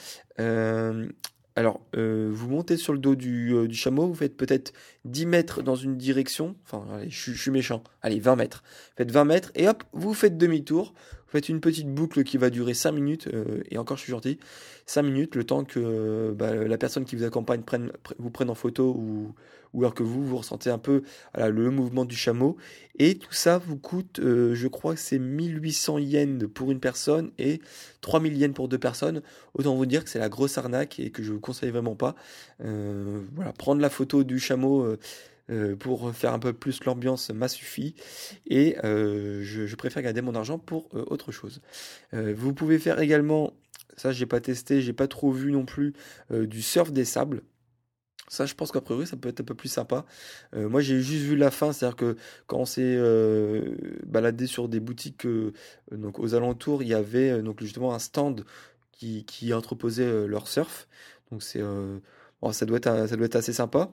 Alors, 1.56 1.80
euh, 1.96 2.30
vous 2.32 2.48
montez 2.48 2.76
sur 2.76 2.92
le 2.92 2.98
dos 2.98 3.14
du, 3.16 3.52
euh, 3.54 3.68
chameau, 3.72 4.06
vous 4.06 4.14
faites 4.14 4.36
peut-être 4.36 4.72
10 5.04 5.26
mètres 5.26 5.62
dans 5.62 5.74
une 5.74 5.96
direction. 5.96 6.54
Enfin, 6.64 6.86
allez, 6.94 7.10
je, 7.10 7.32
suis- 7.32 7.50
méchant. 7.50 7.82
Allez, 8.02 8.20
20 8.20 8.36
mètres. 8.36 8.62
Faites 8.96 9.10
20 9.10 9.24
mètres 9.24 9.50
et 9.56 9.68
hop, 9.68 9.82
vous 9.92 10.14
faites 10.14 10.38
demi-tour. 10.38 10.94
Vous 10.94 11.32
faites 11.32 11.48
une 11.48 11.60
petite 11.60 11.88
boucle 11.92 12.22
qui 12.24 12.38
va 12.38 12.50
durer 12.50 12.74
5 12.74 12.92
minutes. 12.92 13.28
euh, 13.34 13.62
et 13.70 13.78
encore, 13.78 13.96
je 13.96 14.02
suis 14.02 14.12
gentil. 14.12 14.38
5 14.86 15.02
minutes, 15.02 15.34
le 15.34 15.44
temps 15.44 15.64
que 15.64 16.32
bah, 16.36 16.54
la 16.54 16.78
personne 16.78 17.04
qui 17.04 17.16
vous 17.16 17.24
accompagne 17.24 17.62
vous 18.18 18.30
prenne 18.30 18.50
en 18.50 18.54
photo 18.54 18.94
ou, 18.96 19.34
ou 19.72 19.80
alors 19.80 19.94
que 19.94 20.02
vous, 20.02 20.24
vous 20.24 20.36
ressentez 20.36 20.70
un 20.70 20.78
peu 20.78 21.02
le 21.36 21.70
mouvement 21.70 22.04
du 22.04 22.16
chameau. 22.16 22.56
Et 22.98 23.14
tout 23.14 23.32
ça 23.32 23.56
vous 23.56 23.78
coûte, 23.78 24.20
euh, 24.20 24.54
je 24.54 24.68
crois 24.68 24.92
que 24.94 25.00
c'est 25.00 25.18
1800 25.18 25.98
yens 25.98 26.46
pour 26.52 26.70
une 26.70 26.80
personne 26.80 27.30
et 27.38 27.62
3000 28.02 28.36
yens 28.36 28.52
pour 28.54 28.68
deux 28.68 28.78
personnes. 28.78 29.22
Autant 29.54 29.74
vous 29.74 29.86
dire 29.86 30.04
que 30.04 30.10
c'est 30.10 30.18
la 30.18 30.28
grosse 30.28 30.58
arnaque 30.58 31.00
et 31.00 31.10
que 31.10 31.22
je 31.22 31.32
vous 31.32 31.40
conseille 31.40 31.70
vraiment 31.70 31.96
pas. 31.96 32.14
Euh, 32.62 33.22
voilà, 33.34 33.54
prendre 33.54 33.80
la 33.80 33.88
photo 33.88 34.22
du 34.22 34.38
chameau 34.38 34.84
euh, 35.50 35.76
pour 35.76 36.14
faire 36.14 36.34
un 36.34 36.38
peu 36.38 36.52
plus 36.52 36.84
l'ambiance 36.84 37.30
m'a 37.30 37.48
suffi 37.48 37.94
et 38.46 38.76
je, 38.82 39.74
préfère 39.76 40.02
garder 40.02 40.20
mon 40.20 40.34
argent 40.34 40.58
pour 40.58 40.90
autre 40.92 41.32
chose. 41.32 41.62
Vous 42.12 42.52
pouvez 42.52 42.78
faire 42.78 43.00
également, 43.00 43.54
ça 43.96 44.12
j'ai 44.12 44.26
pas 44.26 44.40
testé, 44.40 44.82
j'ai 44.82 44.92
pas 44.92 45.08
trop 45.08 45.32
vu 45.32 45.50
non 45.50 45.64
plus, 45.64 45.94
du 46.30 46.60
surf 46.60 46.92
des 46.92 47.06
sables. 47.06 47.42
Ça, 48.30 48.46
je 48.46 48.54
pense 48.54 48.70
qu'a 48.70 48.80
priori, 48.80 49.08
ça 49.08 49.16
peut 49.16 49.28
être 49.28 49.40
un 49.40 49.44
peu 49.44 49.56
plus 49.56 49.68
sympa. 49.68 50.06
Euh, 50.54 50.68
moi, 50.68 50.80
j'ai 50.80 51.02
juste 51.02 51.24
vu 51.24 51.36
la 51.36 51.50
fin, 51.50 51.72
c'est-à-dire 51.72 51.96
que 51.96 52.16
quand 52.46 52.58
on 52.58 52.64
s'est 52.64 52.80
euh, 52.84 53.74
baladé 54.06 54.46
sur 54.46 54.68
des 54.68 54.78
boutiques 54.78 55.26
euh, 55.26 55.52
donc 55.90 56.20
aux 56.20 56.34
alentours, 56.36 56.84
il 56.84 56.88
y 56.88 56.94
avait 56.94 57.42
donc 57.42 57.60
justement 57.60 57.92
un 57.92 57.98
stand 57.98 58.44
qui, 58.92 59.24
qui 59.24 59.52
entreposait 59.52 60.28
leur 60.28 60.46
surf. 60.46 60.86
Donc 61.32 61.42
c'est 61.42 61.60
bon, 61.60 62.52
ça 62.52 62.66
doit 62.66 62.76
être 62.78 63.08
ça 63.08 63.16
doit 63.16 63.26
être 63.26 63.36
assez 63.36 63.52
sympa. 63.52 63.90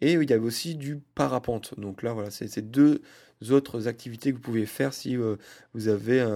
Et 0.00 0.12
il 0.14 0.30
y 0.30 0.32
avait 0.32 0.46
aussi 0.46 0.76
du 0.76 0.96
parapente. 1.14 1.78
Donc 1.78 2.02
là, 2.02 2.14
voilà, 2.14 2.30
c'est 2.30 2.62
deux 2.62 3.02
autres 3.50 3.86
activités 3.86 4.30
que 4.30 4.36
vous 4.36 4.42
pouvez 4.42 4.66
faire 4.66 4.94
si 4.94 5.16
vous 5.74 5.88
avez 5.88 6.26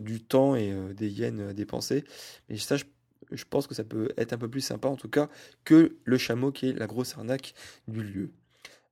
du 0.00 0.22
temps 0.22 0.56
et 0.56 0.74
des 0.94 1.08
yens 1.08 1.40
à 1.40 1.54
dépenser. 1.54 2.04
Mais 2.50 2.58
ça, 2.58 2.76
je, 2.76 2.84
je 3.32 3.44
pense 3.48 3.66
que 3.66 3.74
ça 3.74 3.84
peut 3.84 4.10
être 4.16 4.32
un 4.32 4.38
peu 4.38 4.48
plus 4.48 4.60
sympa 4.60 4.88
en 4.88 4.96
tout 4.96 5.08
cas 5.08 5.28
que 5.64 5.96
le 6.04 6.18
chameau 6.18 6.52
qui 6.52 6.68
est 6.70 6.72
la 6.72 6.86
grosse 6.86 7.16
arnaque 7.16 7.54
du 7.86 8.02
lieu. 8.02 8.30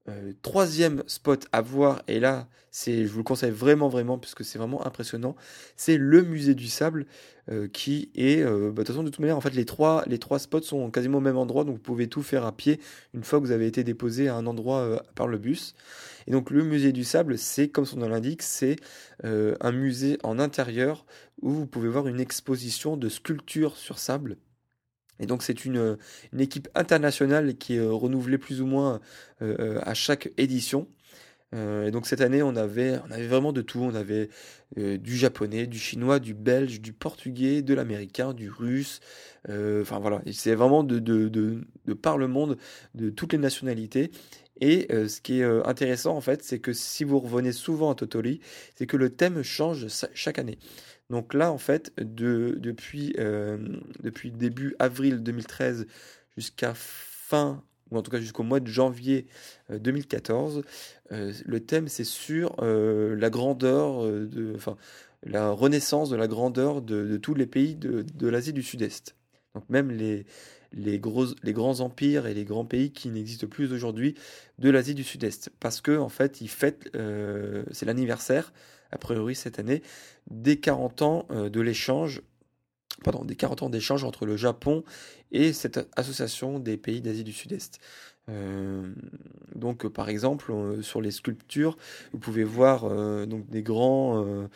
Euh, 0.09 0.33
troisième 0.43 1.03
spot 1.09 1.49
à 1.51 1.61
voir, 1.61 2.03
et 2.07 2.21
là, 2.21 2.47
c'est, 2.71 3.07
je 3.07 3.11
vous 3.11 3.19
le 3.19 3.25
conseille 3.25 3.51
vraiment, 3.51 3.89
vraiment, 3.89 4.19
puisque 4.19 4.45
c'est 4.45 4.57
vraiment 4.57 4.87
impressionnant, 4.87 5.35
c'est 5.77 5.97
le 5.97 6.23
musée 6.23 6.55
du 6.55 6.69
sable, 6.69 7.07
euh, 7.51 7.67
qui 7.67 8.11
est, 8.15 8.41
euh, 8.41 8.71
bah, 8.71 8.83
de 8.83 8.87
toute 8.87 8.89
façon, 8.89 9.03
de 9.03 9.11
toute 9.11 9.19
manière, 9.19 9.37
en 9.37 9.41
fait, 9.41 9.55
les 9.55 9.65
trois, 9.65 10.05
les 10.07 10.19
trois 10.19 10.39
spots 10.39 10.63
sont 10.63 10.91
quasiment 10.93 11.19
au 11.19 11.23
même 11.23 11.37
endroit, 11.37 11.65
donc 11.65 11.75
vous 11.75 11.83
pouvez 11.83 12.07
tout 12.07 12.23
faire 12.23 12.45
à 12.45 12.53
pied 12.53 12.81
une 13.15 13.25
fois 13.25 13.41
que 13.41 13.45
vous 13.47 13.51
avez 13.51 13.67
été 13.67 13.83
déposé 13.83 14.29
à 14.29 14.37
un 14.37 14.47
endroit 14.47 15.03
par 15.17 15.27
le 15.27 15.39
bus. 15.39 15.75
Et 16.29 16.31
donc, 16.31 16.51
le 16.51 16.63
musée 16.63 16.93
du 16.93 17.03
sable, 17.03 17.37
c'est, 17.37 17.69
comme 17.69 17.85
son 17.85 17.97
nom 17.97 18.09
l'indique, 18.09 18.43
c'est 18.43 18.77
un 19.25 19.73
musée 19.73 20.19
en 20.23 20.39
intérieur 20.39 21.05
où 21.43 21.51
vous 21.51 21.67
pouvez 21.67 21.89
voir 21.89 22.09
une 22.09 22.21
exposition 22.21 22.97
de 22.97 23.09
sculptures 23.09 23.77
sur 23.77 23.99
sable. 23.99 24.39
Et 25.21 25.27
donc 25.27 25.43
c'est 25.43 25.65
une, 25.65 25.97
équipe 26.39 26.69
internationale 26.75 27.57
qui 27.57 27.77
est 27.77 27.79
euh, 27.79 27.93
renouvelée 27.93 28.39
plus 28.39 28.61
ou 28.61 28.67
moins 28.67 29.01
euh, 29.43 29.57
euh, 29.59 29.81
à 29.83 29.95
chaque 29.95 30.31
édition. 30.37 30.89
Et 31.53 31.91
donc 31.91 32.07
cette 32.07 32.21
année, 32.21 32.43
on 32.43 32.55
avait, 32.55 32.99
on 33.09 33.11
avait 33.11 33.29
vraiment 33.29 33.53
de 33.53 33.63
tout. 33.63 33.79
On 33.79 33.95
avait 33.95 34.29
du 34.77 35.17
japonais, 35.17 35.67
du 35.67 35.79
chinois, 35.79 36.19
du 36.19 36.35
belge, 36.35 36.83
du 36.83 36.93
portugais, 36.93 37.63
de 37.63 37.73
l'américain, 37.73 38.35
du 38.35 38.51
russe. 38.51 39.01
Enfin 39.49 39.99
voilà, 40.01 40.21
c'est 40.33 40.55
vraiment 40.55 40.85
de, 40.85 41.65
par 42.03 42.19
le 42.19 42.27
monde, 42.27 42.59
de 42.95 43.09
toutes 43.09 43.33
les 43.33 43.39
nationalités. 43.39 44.11
Et 44.61 44.89
ce 44.91 45.21
qui 45.23 45.41
est 45.41 45.45
intéressant 45.45 46.15
en 46.15 46.21
fait, 46.21 46.43
c'est 46.43 46.59
que 46.59 46.75
si 46.75 47.05
vous 47.05 47.21
revenez 47.21 47.53
souvent 47.53 47.91
à 47.91 47.95
Totori, 47.95 48.41
c'est 48.75 48.87
que 48.87 48.99
le 48.99 49.09
thème 49.09 49.43
change 49.43 49.87
chaque 50.13 50.39
année. 50.39 50.59
Donc 51.11 51.35
là, 51.35 51.53
en 51.53 51.59
fait, 51.59 51.93
euh, 52.01 52.57
depuis 52.59 54.31
début 54.33 54.75
avril 54.79 55.23
2013 55.23 55.87
jusqu'à 56.37 56.73
fin, 56.75 57.63
ou 57.91 57.99
en 57.99 58.03
tout 58.03 58.11
cas 58.11 58.21
jusqu'au 58.21 58.43
mois 58.43 58.61
de 58.61 58.67
janvier 58.67 59.27
euh, 59.71 59.79
2014, 59.79 60.63
euh, 61.13 61.33
le 61.45 61.61
thème 61.61 61.89
c'est 61.89 62.05
sur 62.05 62.57
euh, 62.61 63.15
la 63.17 63.31
grandeur, 63.31 64.05
euh, 64.05 64.27
de, 64.27 64.55
enfin, 64.57 64.77
la 65.25 65.51
renaissance 65.51 66.11
de 66.11 66.17
la 66.17 66.27
grandeur 66.27 66.83
de, 66.83 67.17
tous 67.17 67.35
les 67.35 67.47
pays 67.47 67.77
de, 67.77 68.03
de 68.03 68.29
l'Asie 68.29 68.53
du 68.53 68.63
Sud-Est. 68.63 69.17
Donc 69.55 69.69
même 69.71 69.91
les, 69.91 70.27
les, 70.73 70.99
gros, 70.99 71.27
les 71.43 71.53
grands 71.53 71.81
empires 71.81 72.27
et 72.27 72.35
les 72.35 72.45
grands 72.45 72.65
pays 72.65 72.93
qui 72.93 73.09
n'existent 73.09 73.47
plus 73.47 73.73
aujourd'hui 73.73 74.15
de 74.59 74.71
l'Asie 74.71 74.95
du 74.95 75.05
Sud-Est. 75.05 75.51
Parce 75.61 75.81
que 75.81 75.97
en 75.97 76.09
fait, 76.09 76.41
ils 76.41 76.49
fêtent, 76.49 76.91
euh, 76.95 77.65
c'est 77.73 77.87
l'anniversaire, 77.87 78.53
a 78.93 78.99
priori 78.99 79.35
cette 79.35 79.59
année, 79.59 79.83
des 80.31 80.59
40 80.59 81.03
ans 81.03 81.27
euh, 81.31 81.49
de 81.49 81.61
l'échange, 81.61 82.23
des 83.25 83.37
40 83.37 83.63
ans 83.63 83.71
d'échange 83.71 84.05
entre 84.05 84.27
le 84.27 84.37
Japon 84.37 84.83
et 85.31 85.53
cette 85.53 85.89
association 85.97 86.59
des 86.59 86.77
pays 86.77 87.01
d'Asie 87.01 87.25
du 87.25 87.33
Sud-Est. 87.33 87.79
Euh, 88.29 88.91
donc, 89.55 89.87
par 89.87 90.09
exemple, 90.09 90.51
euh, 90.51 90.83
sur 90.83 91.01
les 91.01 91.11
sculptures, 91.11 91.77
vous 92.13 92.19
pouvez 92.19 92.43
voir 92.43 92.89
donc 93.27 93.49
des 93.49 93.63
grands, 93.63 94.49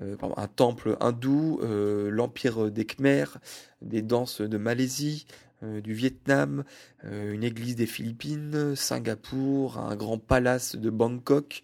un 0.00 0.48
temple 0.48 0.96
hindou, 1.00 1.60
l'empire 1.62 2.70
des 2.70 2.84
Khmers, 2.84 3.38
des 3.82 4.02
danses 4.02 4.40
de 4.40 4.58
Malaisie, 4.58 5.26
du 5.62 5.94
Vietnam, 5.94 6.64
une 7.04 7.44
église 7.44 7.76
des 7.76 7.86
Philippines, 7.86 8.74
Singapour, 8.76 9.78
un 9.78 9.96
grand 9.96 10.18
palace 10.18 10.76
de 10.76 10.90
Bangkok. 10.90 11.62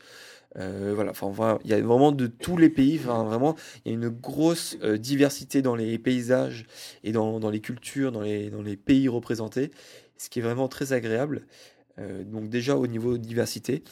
Euh, 0.58 0.92
voilà, 0.94 1.12
enfin, 1.12 1.58
il 1.64 1.70
y 1.70 1.74
a 1.74 1.80
vraiment 1.80 2.12
de 2.12 2.26
tous 2.26 2.56
les 2.56 2.68
pays. 2.68 2.98
Enfin, 3.02 3.24
vraiment, 3.24 3.56
il 3.84 3.92
y 3.92 3.94
a 3.94 3.98
une 3.98 4.08
grosse 4.08 4.76
euh, 4.82 4.98
diversité 4.98 5.62
dans 5.62 5.74
les 5.74 5.98
paysages 5.98 6.66
et 7.04 7.12
dans, 7.12 7.40
dans 7.40 7.50
les 7.50 7.60
cultures, 7.60 8.12
dans 8.12 8.20
les, 8.20 8.50
dans 8.50 8.62
les 8.62 8.76
pays 8.76 9.08
représentés, 9.08 9.70
ce 10.16 10.28
qui 10.28 10.40
est 10.40 10.42
vraiment 10.42 10.68
très 10.68 10.92
agréable. 10.92 11.46
Euh, 11.98 12.24
donc 12.24 12.48
déjà 12.48 12.76
au 12.76 12.86
niveau 12.86 13.18
diversité. 13.18 13.82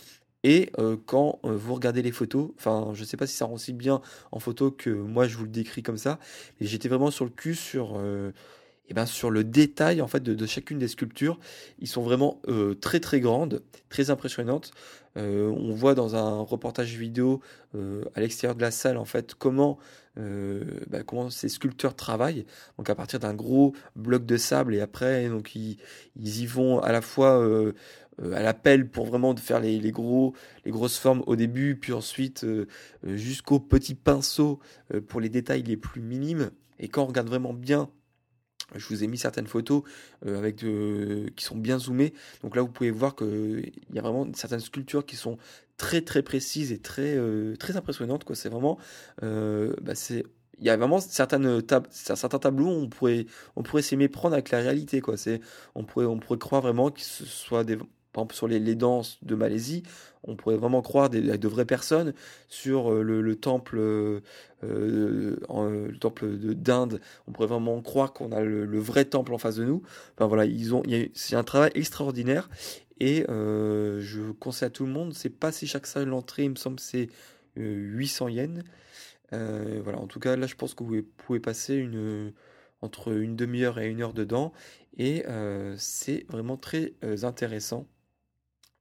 Et 0.43 0.73
quand 1.05 1.39
vous 1.43 1.75
regardez 1.75 2.01
les 2.01 2.13
photos, 2.13 2.53
enfin, 2.57 2.93
je 2.95 3.05
sais 3.05 3.19
pas 3.19 3.27
si 3.27 3.37
ça 3.37 3.45
rend 3.45 3.59
si 3.59 3.75
bien 3.75 4.01
en 4.33 4.39
photo 4.39 4.71
que 4.71 4.89
moi 4.89 5.29
je 5.29 5.37
vous 5.37 5.45
le 5.45 5.51
décris 5.51 5.83
comme 5.83 5.99
ça, 5.99 6.19
mais 6.59 6.67
j'étais 6.67 6.89
vraiment 6.89 7.11
sur 7.11 7.27
le 7.27 7.31
cul 7.31 7.55
sur, 7.55 8.01
eh 8.91 8.95
ben, 8.95 9.07
sur 9.07 9.31
le 9.31 9.45
détail 9.45 10.03
en 10.03 10.09
fait 10.09 10.21
de, 10.21 10.47
chacune 10.47 10.79
des 10.79 10.89
sculptures. 10.89 11.39
Ils 11.79 11.87
sont 11.87 12.03
vraiment 12.03 12.41
euh, 12.49 12.75
très 12.75 12.99
très 12.99 13.21
grandes, 13.21 13.63
très 13.89 14.11
impressionnantes. 14.11 14.73
Euh, 15.17 15.49
on 15.49 15.73
voit 15.73 15.95
dans 15.95 16.17
un 16.17 16.41
reportage 16.41 16.97
vidéo 16.97 17.41
euh, 17.77 18.03
à 18.17 18.21
l'extérieur 18.21 18.57
de 18.57 18.61
la 18.61 18.73
salle 18.73 18.97
en 18.97 19.05
fait 19.05 19.35
comment 19.35 19.79
bah, 20.17 21.03
comment 21.07 21.31
ces 21.31 21.49
sculpteurs 21.49 21.95
travaillent. 21.95 22.45
Donc 22.77 22.91
à 22.91 22.95
partir 22.95 23.21
d'un 23.21 23.33
gros 23.33 23.75
bloc 23.97 24.27
de 24.27 24.37
sable 24.37 24.75
et 24.75 24.81
après 24.81 25.29
donc 25.29 25.55
ils, 25.55 25.79
ils 26.17 26.41
y 26.41 26.47
vont 26.47 26.79
à 26.81 26.93
la 26.93 27.01
fois 27.01 27.43
à 28.21 28.43
la 28.43 28.53
pelle 28.53 28.91
pour 28.91 29.07
vraiment 29.07 29.35
faire 29.37 29.61
les, 29.61 29.79
gros 29.93 30.35
les 30.67 30.73
grosses 30.73 30.99
formes 30.99 31.23
au 31.27 31.37
début 31.37 31.75
puis 31.75 31.95
ensuite 31.95 32.45
jusqu'au 33.05 33.61
petit 33.61 33.95
pinceau 33.95 34.59
pour 35.09 35.21
les 35.21 35.31
détails 35.31 35.63
les 35.63 35.79
plus 35.79 36.03
minimes. 36.03 36.51
Et 36.81 36.89
quand 36.89 37.05
on 37.05 37.07
regarde 37.07 37.29
vraiment 37.29 37.55
bien 37.55 37.89
je 38.77 38.87
vous 38.89 39.05
ai 39.05 39.07
mis 39.07 39.19
certaines 39.19 39.47
photos 39.47 39.83
euh, 40.27 40.39
avec 40.39 40.57
qui 40.57 41.45
sont 41.45 41.57
bien 41.57 41.79
zoomées. 41.79 42.13
Donc 42.43 42.57
là, 42.57 42.63
vous 42.63 42.69
pouvez 42.69 42.91
voir 42.91 43.17
qu'il 43.17 43.73
y 43.93 43.99
a 43.99 44.03
vraiment 44.03 44.27
certaines 44.35 44.61
sculptures 44.61 45.05
qui 45.05 45.17
sont 45.17 45.39
très 45.77 46.03
très 46.03 46.23
précises 46.23 46.73
et 46.73 46.79
très 46.79 47.17
euh, 47.17 47.57
très 47.57 47.77
impressionnantes. 47.77 48.25
C'est 48.35 48.51
vraiment, 48.51 48.79
euh, 49.23 49.75
bah, 49.81 49.95
il 50.11 50.67
y 50.67 50.71
a 50.71 50.77
vraiment 50.77 51.01
certains 51.01 52.39
tableaux 52.39 52.67
où 52.67 52.83
on 52.83 52.89
pourrait 52.89 53.27
on 53.57 53.63
pourrait 53.63 53.83
s'y 53.83 53.97
méprendre 53.97 54.35
avec 54.35 54.51
la 54.51 54.59
réalité. 54.59 55.03
On 55.75 55.85
pourrait 55.85 56.07
on 56.07 56.19
pourrait 56.19 56.39
croire 56.39 56.63
vraiment 56.63 56.91
que 56.91 57.01
ce 57.01 57.25
soit 57.25 57.65
des 57.65 57.79
par 58.13 58.23
exemple 58.23 58.35
sur 58.35 58.49
les, 58.49 58.75
danses 58.75 59.19
de 59.23 59.35
Malaisie, 59.35 59.83
on 60.25 60.37
pourrait 60.37 60.57
vraiment 60.57 60.83
croire 60.83 61.11
des, 61.11 61.21
de 61.21 61.49
vraies 61.49 61.65
personnes 61.65 62.13
sur 62.49 62.93
euh, 62.93 63.03
le, 63.03 63.21
le 63.23 63.37
temple, 63.37 63.79
euh, 63.79 64.21
euh, 64.65 65.37
d'Inde 66.55 67.01
on 67.27 67.33
pourrait 67.33 67.47
vraiment 67.47 67.81
croire 67.81 68.13
qu'on 68.13 68.33
a 68.33 68.41
le, 68.41 68.79
vrai 68.79 69.05
temple 69.05 69.33
en 69.33 69.39
face 69.39 69.57
de 69.57 69.65
nous. 69.65 69.83
Enfin 70.15 70.27
voilà, 70.27 70.45
ils 70.45 70.75
ont, 70.75 70.83
c'est 71.15 71.37
un 71.37 71.45
travail 71.45 71.71
extraordinaire 71.75 72.51
et 72.99 73.25
je 73.29 74.31
conseille 74.33 74.67
à 74.67 74.71
tout 74.71 74.87
le 74.87 74.93
monde. 74.93 75.15
C'est 75.15 75.31
pas 75.31 75.53
si 75.53 75.67
cher 75.67 75.81
que 75.81 75.89
ça 75.89 76.05
l'entrée, 76.05 76.45
il 76.45 76.51
me 76.51 76.57
semble 76.57 76.81
c'est 76.81 77.09
euh, 77.59 77.75
800 77.75 78.29
yens. 78.29 78.63
Voilà, 79.33 79.99
en 79.99 80.07
tout 80.07 80.21
cas 80.21 80.37
là, 80.37 80.47
je 80.47 80.57
pense 80.57 80.75
que 80.75 80.85
vous 80.85 81.03
pouvez, 81.17 81.41
passer 81.41 81.89
entre 82.83 83.13
une 83.13 83.37
demi-heure 83.37 83.79
et 83.79 83.89
une 83.89 84.03
heure 84.03 84.13
dedans 84.13 84.53
et 84.99 85.25
c'est 85.77 86.27
vraiment 86.29 86.57
très 86.57 86.95
intéressant. 87.23 87.87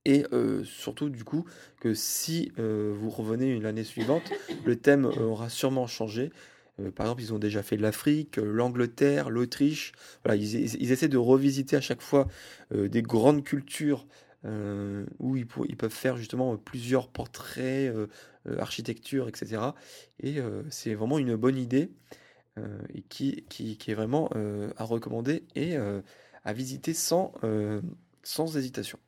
Et 0.05 0.25
euh, 0.33 0.63
surtout 0.63 1.09
du 1.09 1.23
coup 1.23 1.45
que 1.79 1.93
si 1.93 2.51
euh, 2.57 2.93
vous 2.95 3.09
revenez 3.09 3.59
l'année 3.59 3.83
suivante, 3.83 4.31
le 4.65 4.75
thème 4.75 5.05
aura 5.05 5.49
sûrement 5.49 5.87
changé. 5.87 6.31
Euh, 6.79 6.91
par 6.91 7.05
exemple, 7.07 7.21
ils 7.23 7.33
ont 7.33 7.39
déjà 7.39 7.61
fait 7.63 7.77
l'Afrique, 7.77 8.39
euh, 8.39 8.51
l'Angleterre, 8.51 9.29
l'Autriche. 9.29 9.91
Voilà, 10.23 10.37
ils, 10.41 10.55
ils 10.81 10.91
essaient 10.91 11.09
de 11.09 11.17
revisiter 11.17 11.75
à 11.75 11.81
chaque 11.81 12.01
fois 12.01 12.27
euh, 12.73 12.87
des 12.87 13.01
grandes 13.01 13.43
cultures 13.43 14.07
euh, 14.45 15.05
où 15.19 15.35
ils, 15.35 15.45
pour- 15.45 15.65
ils 15.67 15.75
peuvent 15.75 15.91
faire 15.91 16.15
justement 16.17 16.55
plusieurs 16.57 17.09
portraits, 17.09 17.93
euh, 17.93 18.07
euh, 18.47 18.57
architecture, 18.59 19.27
etc. 19.27 19.75
Et 20.21 20.39
euh, 20.39 20.63
c'est 20.69 20.93
vraiment 20.93 21.19
une 21.19 21.35
bonne 21.35 21.57
idée 21.57 21.91
euh, 22.57 22.79
et 22.93 23.01
qui, 23.03 23.45
qui, 23.49 23.77
qui 23.77 23.91
est 23.91 23.95
vraiment 23.95 24.29
euh, 24.35 24.71
à 24.77 24.83
recommander 24.85 25.45
et 25.55 25.77
euh, 25.77 26.01
à 26.45 26.53
visiter 26.53 26.93
sans, 26.93 27.33
euh, 27.43 27.81
sans 28.23 28.57
hésitation. 28.57 28.99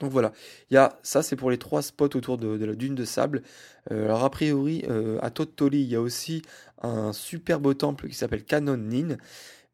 Donc 0.00 0.12
voilà, 0.12 0.32
il 0.70 0.74
y 0.74 0.76
a 0.76 0.98
ça, 1.02 1.22
c'est 1.22 1.36
pour 1.36 1.50
les 1.50 1.58
trois 1.58 1.82
spots 1.82 2.16
autour 2.16 2.38
de, 2.38 2.64
la 2.64 2.74
dune 2.74 2.94
de 2.94 3.04
sable. 3.04 3.42
Euh, 3.90 4.04
alors 4.04 4.24
a 4.24 4.30
priori, 4.30 4.84
euh, 4.88 5.18
à 5.22 5.30
Totoli, 5.30 5.82
il 5.82 5.88
y 5.88 5.96
a 5.96 6.00
aussi 6.00 6.42
un 6.82 7.12
super 7.12 7.60
beau 7.60 7.74
temple 7.74 8.08
qui 8.08 8.14
s'appelle 8.14 8.44
Canon 8.44 8.76
Nin, 8.76 9.16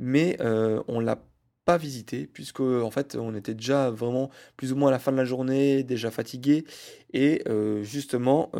mais 0.00 0.36
euh, 0.40 0.82
on 0.88 1.00
l'a 1.00 1.22
pas 1.66 1.76
visité 1.78 2.26
puisque 2.26 2.60
en 2.60 2.90
fait 2.90 3.16
on 3.16 3.34
était 3.34 3.54
déjà 3.54 3.90
vraiment 3.90 4.30
plus 4.58 4.72
ou 4.72 4.76
moins 4.76 4.88
à 4.88 4.92
la 4.92 4.98
fin 4.98 5.12
de 5.12 5.16
la 5.16 5.24
journée, 5.24 5.82
déjà 5.82 6.10
fatigué 6.10 6.64
et 7.14 7.42
euh, 7.48 7.82
justement 7.82 8.50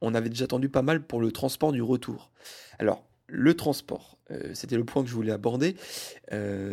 on 0.00 0.14
avait 0.14 0.28
déjà 0.28 0.44
attendu 0.44 0.68
pas 0.68 0.82
mal 0.82 1.02
pour 1.06 1.20
le 1.20 1.30
transport 1.30 1.72
du 1.72 1.82
retour. 1.82 2.32
Alors 2.78 3.04
le 3.28 3.54
transport, 3.54 4.18
c'était 4.54 4.76
le 4.76 4.84
point 4.84 5.04
que 5.04 5.08
je 5.08 5.14
voulais 5.14 5.30
aborder. 5.30 5.76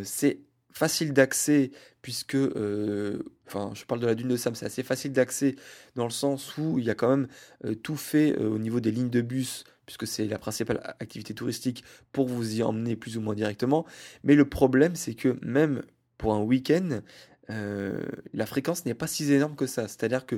C'est 0.04 0.39
facile 0.77 1.13
d'accès 1.13 1.72
puisque, 2.01 2.36
euh, 2.36 3.22
enfin, 3.48 3.72
je 3.74 3.84
parle 3.84 4.00
de 4.00 4.05
la 4.05 4.15
dune 4.15 4.29
de 4.29 4.38
Sam, 4.38 4.55
c'est 4.55 4.65
assez 4.65 4.84
facile 4.84 5.12
d'accès 5.12 5.55
dans 5.96 6.05
le 6.05 6.10
sens 6.10 6.57
où 6.57 6.79
il 6.79 6.86
y 6.86 6.89
a 6.89 6.96
quand 6.96 7.10
même 7.10 7.27
euh, 7.65 7.75
tout 7.75 7.98
fait 7.98 8.31
euh, 8.39 8.48
au 8.48 8.60
niveau 8.60 8.79
des 8.79 8.91
lignes 8.91 9.10
de 9.10 9.19
bus, 9.19 9.65
puisque 9.86 10.07
c'est 10.07 10.25
la 10.25 10.39
principale 10.39 10.96
activité 11.00 11.34
touristique 11.34 11.84
pour 12.13 12.27
vous 12.27 12.60
y 12.60 12.63
emmener 12.63 12.96
plus 12.96 13.17
ou 13.17 13.22
moins 13.22 13.36
directement. 13.36 13.86
Mais 14.24 14.36
le 14.36 14.48
problème, 14.48 14.96
c'est 14.96 15.15
que 15.15 15.38
même 15.41 15.84
pour 16.17 16.34
un 16.34 16.41
week-end, 16.41 17.01
la 17.50 18.46
fréquence 18.46 18.86
n'est 18.86 18.93
pas 18.93 19.07
si 19.07 19.31
énorme 19.31 19.55
que 19.55 19.67
ça. 19.67 19.88
C'est-à-dire 19.88 20.25
que 20.25 20.38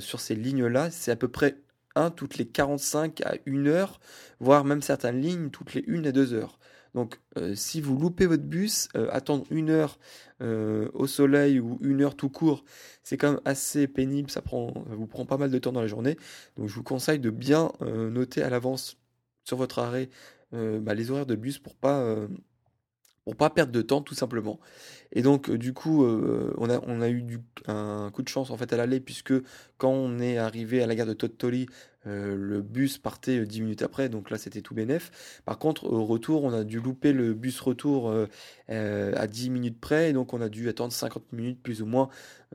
sur 0.00 0.20
ces 0.20 0.34
lignes-là, 0.34 0.90
c'est 0.90 1.10
à 1.10 1.16
peu 1.16 1.28
près 1.28 1.56
1 1.94 2.10
toutes 2.10 2.36
les 2.36 2.46
45 2.46 3.20
à 3.22 3.34
1 3.46 3.66
heure, 3.66 4.00
voire 4.40 4.64
même 4.64 4.82
certaines 4.82 5.20
lignes 5.20 5.50
toutes 5.50 5.74
les 5.74 5.84
1 5.88 6.04
à 6.04 6.12
2 6.12 6.34
heures. 6.34 6.58
Donc, 6.94 7.20
euh, 7.36 7.54
si 7.54 7.80
vous 7.80 7.98
loupez 7.98 8.26
votre 8.26 8.44
bus, 8.44 8.88
euh, 8.96 9.08
attendre 9.10 9.44
une 9.50 9.70
heure 9.70 9.98
euh, 10.40 10.88
au 10.94 11.06
soleil 11.06 11.58
ou 11.58 11.78
une 11.82 12.02
heure 12.02 12.16
tout 12.16 12.28
court, 12.28 12.64
c'est 13.02 13.16
quand 13.16 13.32
même 13.32 13.40
assez 13.44 13.88
pénible. 13.88 14.30
Ça 14.30 14.42
prend, 14.42 14.72
vous 14.86 15.06
prend 15.06 15.26
pas 15.26 15.36
mal 15.36 15.50
de 15.50 15.58
temps 15.58 15.72
dans 15.72 15.80
la 15.80 15.88
journée. 15.88 16.16
Donc, 16.56 16.68
je 16.68 16.74
vous 16.74 16.84
conseille 16.84 17.18
de 17.18 17.30
bien 17.30 17.72
noter 17.80 18.42
à 18.42 18.50
l'avance 18.50 18.96
sur 19.44 19.56
votre 19.56 19.78
arrêt 19.80 20.08
bah, 20.52 20.94
les 20.94 21.10
horaires 21.10 21.26
de 21.26 21.34
bus 21.34 21.58
pour 21.58 21.74
pas 21.74 22.16
pour 23.24 23.36
pas 23.36 23.50
perdre 23.50 23.72
de 23.72 23.82
temps 23.82 24.02
tout 24.02 24.14
simplement. 24.14 24.60
Et 25.12 25.22
donc 25.22 25.48
euh, 25.50 25.58
du 25.58 25.72
coup 25.72 26.04
euh, 26.04 26.52
on 26.58 27.00
a 27.00 27.08
eu 27.08 27.24
un 27.66 28.10
coup 28.12 28.22
de 28.22 28.28
chance 28.28 28.50
en 28.50 28.56
fait 28.56 28.72
à 28.72 28.76
l'aller 28.76 29.00
puisque 29.00 29.34
quand 29.78 29.92
on 29.92 30.18
est 30.18 30.38
arrivé 30.38 30.82
à 30.82 30.86
la 30.86 30.94
gare 30.94 31.06
de 31.06 31.14
Tottori 31.14 31.66
euh, 32.06 32.36
le 32.36 32.60
bus 32.60 32.98
partait 32.98 33.38
euh, 33.38 33.46
10 33.46 33.62
minutes 33.62 33.82
après 33.82 34.08
donc 34.10 34.30
là 34.30 34.36
c'était 34.36 34.60
tout 34.60 34.74
bénef. 34.74 35.40
Par 35.46 35.58
contre 35.58 35.84
au 35.86 36.04
retour 36.04 36.44
on 36.44 36.52
a 36.52 36.64
dû 36.64 36.80
louper 36.80 37.12
le 37.12 37.32
bus 37.34 37.60
retour 37.60 38.10
euh, 38.10 38.26
euh, 38.70 39.14
à 39.16 39.26
10 39.26 39.50
minutes 39.50 39.80
près 39.80 40.10
et 40.10 40.12
donc 40.12 40.34
on 40.34 40.40
a 40.40 40.48
dû 40.48 40.68
attendre 40.68 40.92
50 40.92 41.32
minutes 41.32 41.62
plus 41.62 41.80
ou 41.82 41.86
moins 41.86 42.08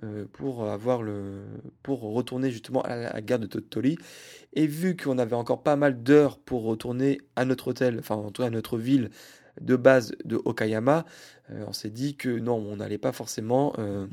euh, 0.04 0.26
pour 0.34 0.70
avoir 0.70 1.02
le 1.02 1.42
pour 1.84 2.02
retourner 2.02 2.52
justement 2.52 2.82
à 2.84 2.96
la, 2.96 3.10
à 3.10 3.14
la 3.14 3.22
gare 3.22 3.40
de 3.40 3.48
Tottori 3.48 3.98
et 4.54 4.68
vu 4.68 4.96
qu'on 4.96 5.18
avait 5.18 5.36
encore 5.36 5.64
pas 5.64 5.76
mal 5.76 6.04
d'heures 6.04 6.38
pour 6.40 6.64
retourner 6.64 7.20
à 7.36 7.46
notre 7.46 7.70
hôtel 7.70 7.98
enfin 8.00 8.16
en 8.16 8.32
tout 8.32 8.42
cas 8.44 8.48
à 8.48 8.52
notre 8.52 8.78
ville 8.78 9.10
de 9.60 9.76
base 9.76 10.14
de 10.26 10.40
Okayama, 10.44 11.06
euh, 11.52 11.64
on 11.68 11.74
s'est 11.74 11.90
dit 11.90 12.16
que 12.16 12.30
non, 12.30 12.56
on 12.56 12.78
n'allait 12.78 12.98
pas 12.98 13.12
forcément 13.12 13.74
euh, 13.80 14.08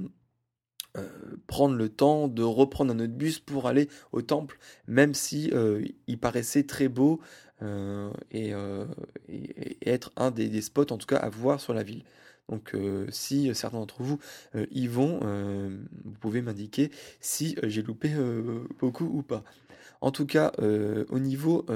euh, 0.97 1.09
prendre 1.47 1.75
le 1.75 1.89
temps 1.89 2.29
de 2.29 2.43
reprendre 2.43 2.93
un 2.93 3.01
autre 3.01 3.13
bus 3.13 3.39
pour 3.39 3.67
aller 3.67 3.89
au 4.13 4.23
temple, 4.23 4.59
même 4.87 5.15
si 5.15 5.51
il 6.07 6.19
paraissait 6.19 6.65
très 6.65 6.89
beau 6.89 7.21
et, 8.31 8.53
être 9.85 10.13
un 10.17 10.31
des, 10.31 10.61
spots 10.61 10.93
en 10.93 10.99
tout 10.99 11.07
cas 11.07 11.17
à 11.17 11.29
voir 11.29 11.61
sur 11.61 11.75
la 11.75 11.83
ville. 11.83 12.05
Donc 12.49 12.75
si 13.11 13.53
certains 13.55 13.79
d'entre 13.79 14.03
vous 14.03 14.19
y 14.71 14.87
vont, 14.87 15.21
vous 16.05 16.19
pouvez 16.21 16.43
m'indiquer 16.43 16.91
si 17.21 17.57
j'ai 17.65 17.83
loupé 17.83 18.11
beaucoup 18.79 19.05
ou 19.07 19.23
pas. 19.23 19.43
En 20.01 20.11
tout 20.11 20.27
cas, 20.27 20.53
au 20.59 21.19
niveau 21.19 21.67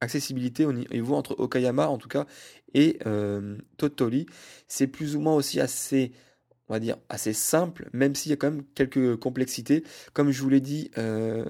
accessibilité 0.00 0.66
au 0.66 0.72
niveau 0.72 1.14
entre 1.14 1.38
Okayama 1.38 1.88
en 1.88 1.98
tout 1.98 2.08
cas 2.08 2.26
et 2.76 2.98
euh, 3.06 3.56
Tottori, 3.78 4.26
c'est 4.68 4.86
plus 4.86 5.16
ou 5.16 5.20
moins 5.20 5.34
aussi 5.34 5.60
assez, 5.60 6.12
on 6.68 6.74
va 6.74 6.80
dire, 6.80 6.98
assez 7.08 7.32
simple, 7.32 7.88
même 7.94 8.14
s'il 8.14 8.30
y 8.30 8.32
a 8.34 8.36
quand 8.36 8.50
même 8.50 8.64
quelques 8.74 9.16
complexités. 9.16 9.82
Comme 10.12 10.30
je 10.30 10.42
vous 10.42 10.50
l'ai 10.50 10.60
dit, 10.60 10.90
euh, 10.98 11.46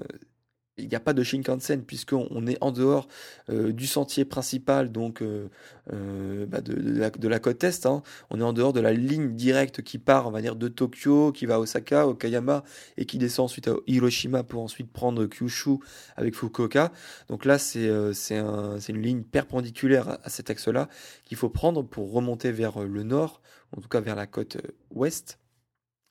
il 0.77 0.87
n'y 0.87 0.95
a 0.95 0.99
pas 0.99 1.13
de 1.13 1.23
Shinkansen 1.23 1.83
puisqu'on 1.83 2.27
on 2.31 2.45
est 2.47 2.57
en 2.61 2.71
dehors 2.71 3.07
euh, 3.49 3.71
du 3.71 3.87
sentier 3.87 4.25
principal, 4.25 4.91
donc 4.91 5.21
euh, 5.21 5.47
euh, 5.93 6.45
bah, 6.45 6.61
de, 6.61 7.27
la, 7.27 7.39
côte 7.39 7.63
est. 7.63 7.85
hein. 7.85 8.03
On 8.29 8.39
est 8.39 8.43
en 8.43 8.53
dehors 8.53 8.73
de 8.73 8.79
la 8.79 8.93
ligne 8.93 9.33
directe 9.35 9.81
qui 9.81 9.97
part, 9.97 10.27
on 10.27 10.31
va 10.31 10.41
de 10.55 10.67
Tokyo, 10.67 11.31
qui 11.31 11.45
va 11.45 11.55
à 11.55 11.59
Osaka, 11.59 12.07
Okayama, 12.07 12.63
et 12.97 13.05
qui 13.05 13.17
descend 13.17 13.45
ensuite 13.45 13.67
à 13.67 13.75
Hiroshima 13.87 14.43
pour 14.43 14.61
ensuite 14.61 14.91
prendre 14.91 15.25
Kyushu 15.25 15.77
avec 16.15 16.35
Fukuoka. 16.35 16.91
Donc 17.29 17.45
là, 17.45 17.57
c'est 17.57 17.89
c'est 18.13 18.37
un- 18.37 18.79
c'est 18.79 18.93
une 18.93 19.01
ligne 19.01 19.23
perpendiculaire 19.23 20.19
à, 20.23 20.29
cet 20.29 20.49
axe-là 20.49 20.89
qu'il 21.25 21.37
faut 21.37 21.49
prendre 21.49 21.81
pour 21.83 22.11
remonter 22.11 22.51
vers 22.51 22.79
le 22.83 23.03
nord, 23.03 23.41
en 23.75 23.81
tout 23.81 23.89
cas 23.89 23.99
vers 24.01 24.15
la 24.15 24.27
côte 24.27 24.57
ouest. 24.91 25.39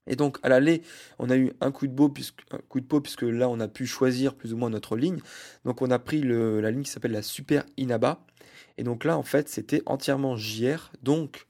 Et 0.07 0.17
donc 0.17 0.39
à 0.43 0.49
l'aller, 0.49 0.83
on 1.19 1.31
a 1.31 1.37
eu 1.37 1.53
un 1.61 1.73
coup 1.73 1.87
de 1.87 1.93
beau 1.93 2.09
puisque 2.09 2.43
un 2.51 2.59
coup 2.69 2.81
de 2.81 2.87
peau 2.87 3.01
puisque 3.01 3.23
là 3.23 3.49
on 3.49 3.61
a 3.61 3.69
pu 3.69 3.87
choisir 3.87 4.35
plus 4.35 4.53
ou 4.53 4.57
moins 4.57 4.71
notre 4.71 4.97
ligne. 4.97 5.19
Donc 5.65 5.83
on 5.83 5.91
a 5.91 5.99
pris 5.99 6.23
la 6.23 6.71
ligne 6.71 6.83
qui 6.83 6.91
s'appelle 6.91 7.13
la 7.13 7.23
Super 7.23 7.65
Inaba. 7.77 8.25
Et 8.79 8.85
donc 8.85 9.05
là 9.05 9.17
en 9.17 9.23
fait 9.23 9.49
c'était 9.49 9.83
entièrement 9.87 10.37
JR, 10.37 10.93
donc 11.03 11.47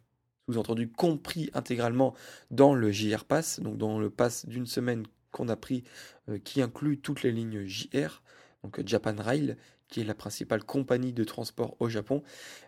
sous-entendu 0.49 0.89
compris 0.89 1.51
intégralement 1.55 2.15
dans 2.51 2.75
le 2.75 2.91
JR 2.93 3.25
Pass, 3.25 3.61
donc 3.61 3.77
dans 3.79 3.99
le 3.99 4.11
pass 4.11 4.47
d'une 4.47 4.67
semaine 4.67 5.05
qu'on 5.33 5.49
a 5.49 5.57
pris 5.57 5.83
euh, 6.29 6.39
qui 6.39 6.63
inclut 6.63 6.99
toutes 6.99 7.23
les 7.23 7.33
lignes 7.33 7.67
JR, 7.67 8.23
donc 8.63 8.81
Japan 8.87 9.15
Rail 9.19 9.57
qui 9.89 10.01
est 10.01 10.05
la 10.05 10.15
principale 10.15 10.65
compagnie 10.65 11.13
de 11.13 11.25
transport 11.25 11.77
au 11.81 11.89
Japon, 11.89 12.23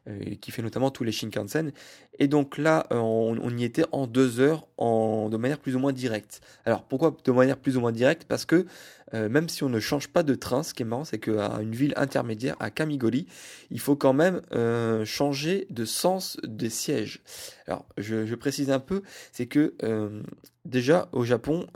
euh, 0.09 0.35
qui 0.41 0.51
fait 0.51 0.63
notamment 0.63 0.91
tous 0.91 1.05
les 1.05 1.13
Shinkansen. 1.13 1.73
Et 2.19 2.29
donc 2.29 2.59
là, 2.59 2.87
euh, 2.93 2.97
on, 2.97 3.57
y 3.57 3.65
était 3.65 3.85
en 3.93 4.07
deux 4.07 4.41
heures, 4.41 4.67
en, 4.77 5.29
de 5.29 5.37
manière 5.37 5.59
plus 5.59 5.77
ou 5.77 5.79
moins 5.79 5.93
directe. 5.93 6.41
Alors 6.65 6.85
pourquoi 6.85 7.17
de 7.25 7.33
manière 7.33 7.59
plus 7.59 7.77
ou 7.77 7.81
moins 7.81 7.93
directe? 7.93 8.25
Parce 8.25 8.45
que 8.45 8.67
euh, 9.15 9.29
même 9.29 9.49
si 9.49 9.65
on 9.65 9.69
ne 9.69 9.81
change 9.81 10.09
pas 10.09 10.23
de 10.23 10.35
train, 10.35 10.63
ce 10.63 10.75
qui 10.75 10.83
est 10.83 10.87
marrant, 10.87 11.05
c'est 11.05 11.19
qu'à 11.19 11.59
une 11.61 11.75
ville 11.75 11.95
intermédiaire, 11.97 12.57
à 12.61 12.71
Kamigori, 12.71 13.27
il 13.71 13.81
faut 13.81 13.97
quand 13.97 14.13
même 14.13 14.43
changer 15.05 15.67
de 15.71 15.85
sens 15.85 16.37
des 16.45 16.71
sièges. 16.71 17.21
Alors 17.67 17.87
je, 17.97 18.27
je 18.27 18.35
précise 18.35 18.71
un 18.71 18.81
peu, 18.81 19.03
c'est 19.33 19.47
que 19.47 19.75
déjà 20.65 21.09
au 21.13 21.25
Japon, 21.25 21.67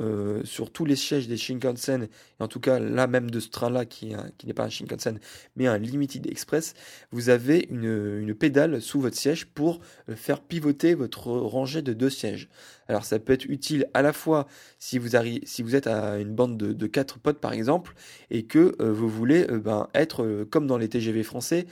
sur 0.44 0.70
tous 0.70 0.84
les 0.84 0.96
sièges 0.96 1.26
des 1.26 1.38
Shinkansen, 1.38 2.04
et 2.04 2.42
en 2.42 2.48
tout 2.48 2.60
cas 2.60 2.78
là 2.78 3.06
même 3.06 3.30
de 3.30 3.40
ce 3.40 3.48
train-là 3.48 3.86
qui, 3.86 4.12
qui 4.36 4.46
n'est 4.46 4.54
pas 4.54 4.64
un 4.64 4.70
Shinkansen, 4.70 5.18
mais 5.56 5.66
un 5.66 5.78
Limited 5.78 6.26
Express, 6.26 6.74
vous 7.10 7.28
avez 7.28 7.66
une, 7.70 8.18
une 8.20 8.34
pédale 8.34 8.80
sous 8.80 9.00
votre 9.00 9.16
siège 9.16 9.46
pour 9.46 9.80
euh, 10.08 10.16
faire 10.16 10.40
pivoter 10.40 10.94
votre 10.94 11.28
rangée 11.28 11.82
de 11.82 11.92
deux 11.92 12.10
sièges. 12.10 12.48
Alors 12.88 13.04
ça 13.04 13.18
peut 13.18 13.32
être 13.32 13.46
utile 13.46 13.86
à 13.94 14.02
la 14.02 14.12
fois 14.12 14.46
si 14.78 14.98
vous, 14.98 15.10
si 15.44 15.62
vous 15.62 15.76
êtes 15.76 15.86
à 15.86 16.18
une 16.18 16.34
bande 16.34 16.56
de, 16.56 16.86
quatre 16.86 17.18
potes 17.18 17.38
par 17.38 17.52
exemple 17.52 17.94
et 18.30 18.44
que 18.44 18.74
euh, 18.80 18.92
vous 18.92 19.08
voulez 19.08 19.46
euh, 19.50 19.58
ben, 19.58 19.88
être 19.94 20.46
comme 20.50 20.66
dans 20.66 20.78
les 20.78 20.88
TGV 20.88 21.22
français 21.22 21.66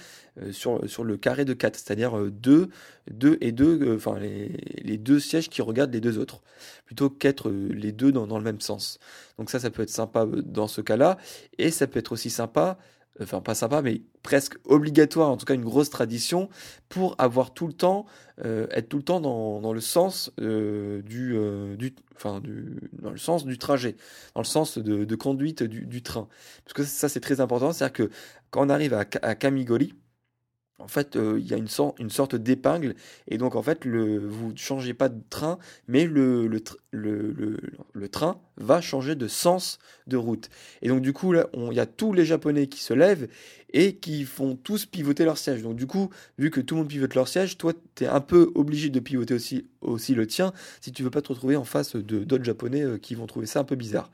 sur, 0.52 0.88
sur 0.88 1.04
le 1.04 1.16
carré 1.16 1.44
de 1.44 1.52
4, 1.52 1.76
c'est-à-dire 1.76 2.16
euh, 2.18 2.30
deux, 2.30 2.68
deux 3.10 3.38
et 3.40 3.52
deux, 3.52 3.80
euh, 3.82 3.96
enfin 3.96 4.18
les, 4.18 4.48
les 4.82 4.96
deux 4.96 5.20
sièges 5.20 5.48
qui 5.48 5.62
regardent 5.62 5.92
les 5.92 6.00
deux 6.00 6.18
autres, 6.18 6.40
plutôt 6.86 7.10
qu'être 7.10 7.50
les 7.50 7.92
deux 7.92 8.12
dans, 8.12 8.26
dans 8.26 8.38
le 8.38 8.44
même 8.44 8.60
sens. 8.60 8.98
Donc 9.38 9.50
ça, 9.50 9.60
ça 9.60 9.70
peut 9.70 9.82
être 9.82 9.90
sympa 9.90 10.26
dans 10.26 10.68
ce 10.68 10.80
cas-là 10.80 11.18
et 11.58 11.70
ça 11.70 11.86
peut 11.86 11.98
être 11.98 12.12
aussi 12.12 12.30
sympa 12.30 12.78
enfin 13.20 13.40
pas 13.40 13.54
sympa, 13.54 13.82
mais 13.82 14.02
presque 14.22 14.56
obligatoire, 14.64 15.30
en 15.30 15.36
tout 15.36 15.46
cas 15.46 15.54
une 15.54 15.64
grosse 15.64 15.90
tradition, 15.90 16.48
pour 16.88 17.14
avoir 17.18 17.52
tout 17.52 17.66
le 17.66 17.72
temps, 17.72 18.06
euh, 18.44 18.66
être 18.70 18.88
tout 18.88 18.96
le 18.98 19.02
temps 19.02 19.20
dans, 19.20 19.72
le 19.72 19.80
sens 19.80 20.32
euh, 20.40 21.02
du, 21.02 21.36
euh, 21.36 21.76
du, 21.76 21.94
enfin 22.16 22.42
dans 22.92 23.10
le 23.10 23.18
sens 23.18 23.44
du 23.44 23.58
trajet, 23.58 23.96
dans 24.34 24.40
le 24.40 24.46
sens 24.46 24.78
de, 24.78 25.14
conduite 25.14 25.62
du, 25.62 26.02
train. 26.02 26.28
Parce 26.64 26.74
que 26.74 26.84
ça 26.84 27.08
c'est 27.08 27.20
très 27.20 27.40
important, 27.40 27.72
c'est-à-dire 27.72 27.92
que 27.92 28.10
quand 28.50 28.66
on 28.66 28.70
arrive 28.70 28.94
à, 28.94 29.04
à 29.22 29.34
Kamigori, 29.34 29.94
en 30.80 30.88
fait, 30.88 31.16
euh, 31.16 31.38
il 31.38 31.46
y 31.46 31.54
a 31.54 31.56
une, 31.56 31.68
sor- 31.68 31.94
une 31.98 32.10
sorte 32.10 32.34
d'épingle, 32.34 32.94
et 33.28 33.38
donc 33.38 33.54
en 33.56 33.62
fait, 33.62 33.86
vous 33.86 34.52
ne 34.52 34.56
changez 34.56 34.94
pas 34.94 35.08
de 35.08 35.20
train, 35.30 35.58
mais 35.88 36.04
le, 36.06 36.46
le, 36.46 36.58
tr- 36.58 36.76
le, 36.90 37.32
le- 37.32 37.58
le 37.92 38.08
train 38.08 38.40
va 38.56 38.80
changer 38.80 39.14
de 39.14 39.28
sens 39.28 39.78
de 40.06 40.16
route. 40.16 40.50
Et 40.82 40.88
donc 40.88 41.00
du 41.02 41.12
coup, 41.12 41.34
il 41.34 41.76
y 41.76 41.80
a 41.80 41.86
tous 41.86 42.12
les 42.12 42.24
Japonais 42.24 42.66
qui 42.66 42.82
se 42.82 42.94
lèvent 42.94 43.28
et 43.72 43.96
qui 43.96 44.24
font 44.24 44.56
tous 44.56 44.86
pivoter 44.86 45.24
leur 45.24 45.38
siège. 45.38 45.62
Donc 45.62 45.76
du 45.76 45.86
coup, 45.86 46.10
vu 46.38 46.50
que 46.50 46.60
tout 46.60 46.74
le 46.74 46.80
monde 46.80 46.88
pivote 46.88 47.14
leur 47.14 47.28
siège, 47.28 47.58
toi, 47.58 47.72
tu 47.94 48.04
es 48.04 48.06
un 48.06 48.20
peu 48.20 48.50
obligé 48.54 48.90
de 48.90 49.00
pivoter 49.00 49.34
aussi, 49.34 49.66
aussi 49.80 50.14
le 50.14 50.26
tien, 50.26 50.52
si 50.80 50.92
tu 50.92 51.02
veux 51.02 51.10
pas 51.10 51.22
te 51.22 51.28
retrouver 51.28 51.56
en 51.56 51.64
face 51.64 51.96
de 51.96 52.24
d'autres 52.24 52.44
Japonais 52.44 52.82
euh, 52.82 52.98
qui 52.98 53.14
vont 53.14 53.26
trouver 53.26 53.46
ça 53.46 53.60
un 53.60 53.64
peu 53.64 53.76
bizarre. 53.76 54.10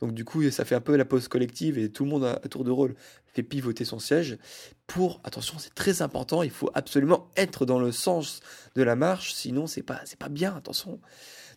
Donc 0.00 0.12
du 0.12 0.24
coup, 0.24 0.48
ça 0.50 0.64
fait 0.64 0.74
un 0.74 0.80
peu 0.80 0.96
la 0.96 1.04
pause 1.04 1.28
collective, 1.28 1.78
et 1.78 1.90
tout 1.90 2.04
le 2.04 2.10
monde, 2.10 2.24
à, 2.24 2.36
tour 2.48 2.64
de 2.64 2.70
rôle, 2.70 2.94
fait 3.26 3.42
pivoter 3.42 3.84
son 3.84 3.98
siège 3.98 4.38
pour, 4.86 5.20
attention, 5.24 5.58
c'est 5.58 5.74
très 5.74 6.02
important, 6.02 6.42
il 6.42 6.50
faut 6.50 6.70
absolument 6.74 7.28
être 7.36 7.64
dans 7.66 7.78
le 7.78 7.92
sens 7.92 8.40
de 8.74 8.82
la 8.82 8.96
marche, 8.96 9.34
sinon 9.34 9.66
c'est 9.66 9.82
pas, 9.82 10.00
c'est 10.04 10.18
pas 10.18 10.28
bien, 10.28 10.56
attention. 10.56 11.00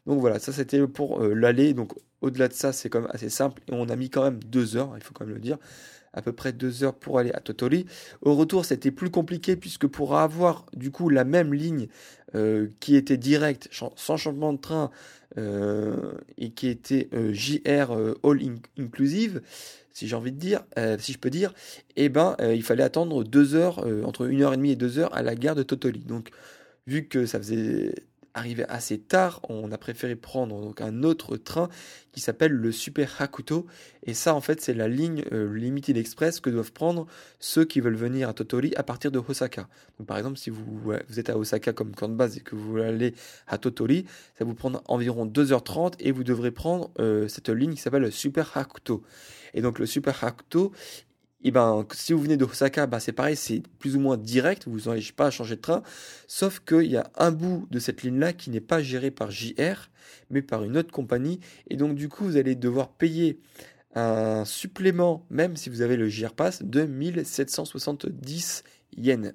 Donc 0.05 0.19
voilà, 0.19 0.39
ça 0.39 0.51
c'était 0.51 0.85
pour 0.87 1.23
euh, 1.23 1.33
l'aller. 1.33 1.73
Donc 1.73 1.93
au-delà 2.21 2.47
de 2.47 2.53
ça, 2.53 2.73
c'est 2.73 2.89
quand 2.89 3.01
même 3.01 3.11
assez 3.11 3.29
simple 3.29 3.61
et 3.67 3.73
on 3.73 3.89
a 3.89 3.95
mis 3.95 4.09
quand 4.09 4.23
même 4.23 4.43
deux 4.43 4.75
heures, 4.75 4.93
il 4.95 5.03
faut 5.03 5.13
quand 5.13 5.25
même 5.25 5.33
le 5.33 5.41
dire, 5.41 5.57
à 6.13 6.21
peu 6.21 6.31
près 6.33 6.53
deux 6.53 6.83
heures 6.83 6.95
pour 6.95 7.19
aller 7.19 7.31
à 7.31 7.39
Totori. 7.39 7.85
Au 8.21 8.35
retour, 8.35 8.65
c'était 8.65 8.91
plus 8.91 9.09
compliqué 9.09 9.55
puisque 9.55 9.87
pour 9.87 10.15
avoir 10.15 10.65
du 10.73 10.91
coup 10.91 11.09
la 11.09 11.23
même 11.23 11.53
ligne 11.53 11.87
euh, 12.35 12.67
qui 12.79 12.95
était 12.95 13.17
directe, 13.17 13.69
sans 13.95 14.17
changement 14.17 14.53
de 14.53 14.59
train 14.59 14.91
euh, 15.37 16.13
et 16.37 16.51
qui 16.51 16.67
était 16.67 17.09
euh, 17.13 17.33
JR 17.33 17.91
All 18.23 18.41
in- 18.43 18.55
Inclusive, 18.77 19.41
si 19.91 20.07
j'ai 20.07 20.15
envie 20.15 20.31
de 20.31 20.37
dire, 20.39 20.63
si 20.97 21.13
je 21.13 21.19
peux 21.19 21.29
dire, 21.29 21.53
eh 21.95 22.09
ben 22.09 22.35
il 22.41 22.63
fallait 22.63 22.83
attendre 22.83 23.23
deux 23.23 23.53
heures, 23.55 23.85
entre 24.05 24.25
une 24.27 24.41
heure 24.41 24.53
et 24.53 24.57
demie 24.57 24.71
et 24.71 24.75
deux 24.75 24.97
heures 24.97 25.13
à 25.15 25.21
la 25.21 25.35
gare 25.35 25.55
de 25.55 25.61
Totori. 25.63 25.99
Donc 25.99 26.29
vu 26.87 27.07
que 27.07 27.25
ça 27.25 27.37
faisait 27.39 27.93
arriver 28.33 28.65
assez 28.67 28.97
tard, 28.97 29.39
on 29.49 29.71
a 29.71 29.77
préféré 29.77 30.15
prendre 30.15 30.59
donc 30.59 30.81
un 30.81 31.03
autre 31.03 31.37
train 31.37 31.69
qui 32.11 32.21
s'appelle 32.21 32.51
le 32.51 32.71
Super 32.71 33.21
Hakuto. 33.21 33.65
Et 34.03 34.13
ça, 34.13 34.33
en 34.35 34.41
fait, 34.41 34.61
c'est 34.61 34.73
la 34.73 34.87
ligne 34.87 35.23
euh, 35.31 35.53
Limited 35.53 35.97
Express 35.97 36.39
que 36.39 36.49
doivent 36.49 36.71
prendre 36.71 37.07
ceux 37.39 37.65
qui 37.65 37.79
veulent 37.79 37.95
venir 37.95 38.29
à 38.29 38.33
Totori 38.33 38.73
à 38.75 38.83
partir 38.83 39.11
de 39.11 39.19
Osaka. 39.19 39.67
Par 40.05 40.17
exemple, 40.17 40.37
si 40.37 40.49
vous, 40.49 40.91
êtes 41.17 41.29
à 41.29 41.37
Osaka 41.37 41.73
comme 41.73 41.93
camp 41.95 42.09
de 42.09 42.15
base 42.15 42.37
et 42.37 42.41
que 42.41 42.55
vous 42.55 42.63
voulez 42.63 42.85
aller 42.85 43.15
à 43.47 43.57
Totori, 43.57 44.05
ça 44.37 44.45
vous 44.45 44.55
prendra 44.55 44.81
environ 44.87 45.25
2h30 45.25 45.93
et 45.99 46.11
vous 46.11 46.23
devrez 46.23 46.51
prendre 46.51 46.91
euh, 46.99 47.27
cette 47.27 47.49
ligne 47.49 47.73
qui 47.73 47.81
s'appelle 47.81 48.01
le 48.01 48.11
Super 48.11 48.57
Hakuto. 48.57 49.03
Et 49.53 49.61
donc, 49.61 49.79
le 49.79 49.85
Super 49.85 50.23
Hakuto, 50.23 50.71
et 51.43 51.51
ben, 51.51 51.85
si 51.93 52.13
vous 52.13 52.21
venez 52.21 52.37
de 52.37 52.45
Osaka, 52.45 52.87
ben, 52.87 52.99
c'est 52.99 53.11
pareil, 53.11 53.35
c'est 53.35 53.61
plus 53.79 53.95
ou 53.95 53.99
moins 53.99 54.17
direct, 54.17 54.67
vous 54.67 54.89
n'avez 54.89 55.03
pas 55.15 55.27
à 55.27 55.31
changer 55.31 55.57
de 55.57 55.61
train, 55.61 55.83
sauf 56.27 56.59
qu'il 56.59 56.89
y 56.89 56.97
a 56.97 57.11
un 57.17 57.31
bout 57.31 57.67
de 57.69 57.79
cette 57.79 58.03
ligne-là 58.03 58.33
qui 58.33 58.49
n'est 58.49 58.61
pas 58.61 58.81
géré 58.81 59.11
par 59.11 59.29
JR, 59.29 59.89
mais 60.29 60.41
par 60.41 60.63
une 60.63 60.77
autre 60.77 60.91
compagnie, 60.91 61.39
et 61.69 61.75
donc 61.75 61.95
du 61.95 62.07
coup, 62.07 62.23
vous 62.23 62.37
allez 62.37 62.55
devoir 62.55 62.89
payer 62.89 63.39
un 63.95 64.45
supplément, 64.45 65.25
même 65.29 65.55
si 65.55 65.69
vous 65.69 65.81
avez 65.81 65.97
le 65.97 66.07
JR 66.07 66.33
Pass, 66.33 66.63
de 66.63 66.83
1770 66.83 68.63
yens. 68.97 69.33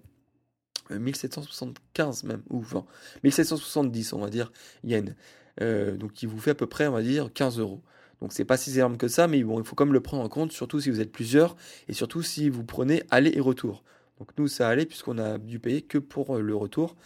Euh, 0.90 0.99
1775 0.99 2.25
même, 2.25 2.42
ou 2.49 2.61
enfin, 2.61 2.87
1770 3.23 4.14
on 4.14 4.21
va 4.21 4.31
dire, 4.31 4.51
yens. 4.83 5.14
Euh, 5.61 5.97
donc 5.97 6.12
qui 6.12 6.27
vous 6.27 6.38
fait 6.38 6.53
à 6.53 6.55
peu 6.55 6.66
près, 6.66 6.87
on 6.87 6.92
va 6.92 7.03
dire, 7.03 7.31
15 7.33 7.59
euros. 7.59 7.83
Donc 8.21 8.33
c'est 8.33 8.45
pas 8.45 8.57
si 8.57 8.75
énorme 8.75 8.97
que 8.97 9.09
ça, 9.09 9.29
mais 9.29 9.43
bon, 9.45 9.61
il 9.61 9.65
faut 9.65 9.75
quand 9.75 9.85
même 9.85 9.95
le 9.95 10.01
prendre 10.01 10.23
en 10.23 10.29
compte, 10.29 10.53
surtout 10.53 10.81
si 10.81 10.91
vous 10.91 11.01
êtes 11.01 11.13
plusieurs, 11.13 11.57
et 11.89 11.93
surtout 11.93 12.23
si 12.23 12.49
vous 12.49 12.65
prenez 12.65 13.03
aller 13.11 13.33
et 13.35 13.41
retour. 13.41 13.85
Donc 14.19 14.31
nous, 14.37 14.49
ça 14.49 14.69
allait 14.69 14.87
puisqu'on 14.87 15.19
a 15.19 15.39
dû 15.39 15.61
payer 15.61 15.83
que 15.83 15.99
pour 15.99 16.37
euh, 16.37 16.41
le 16.41 16.55
retour. 16.55 16.97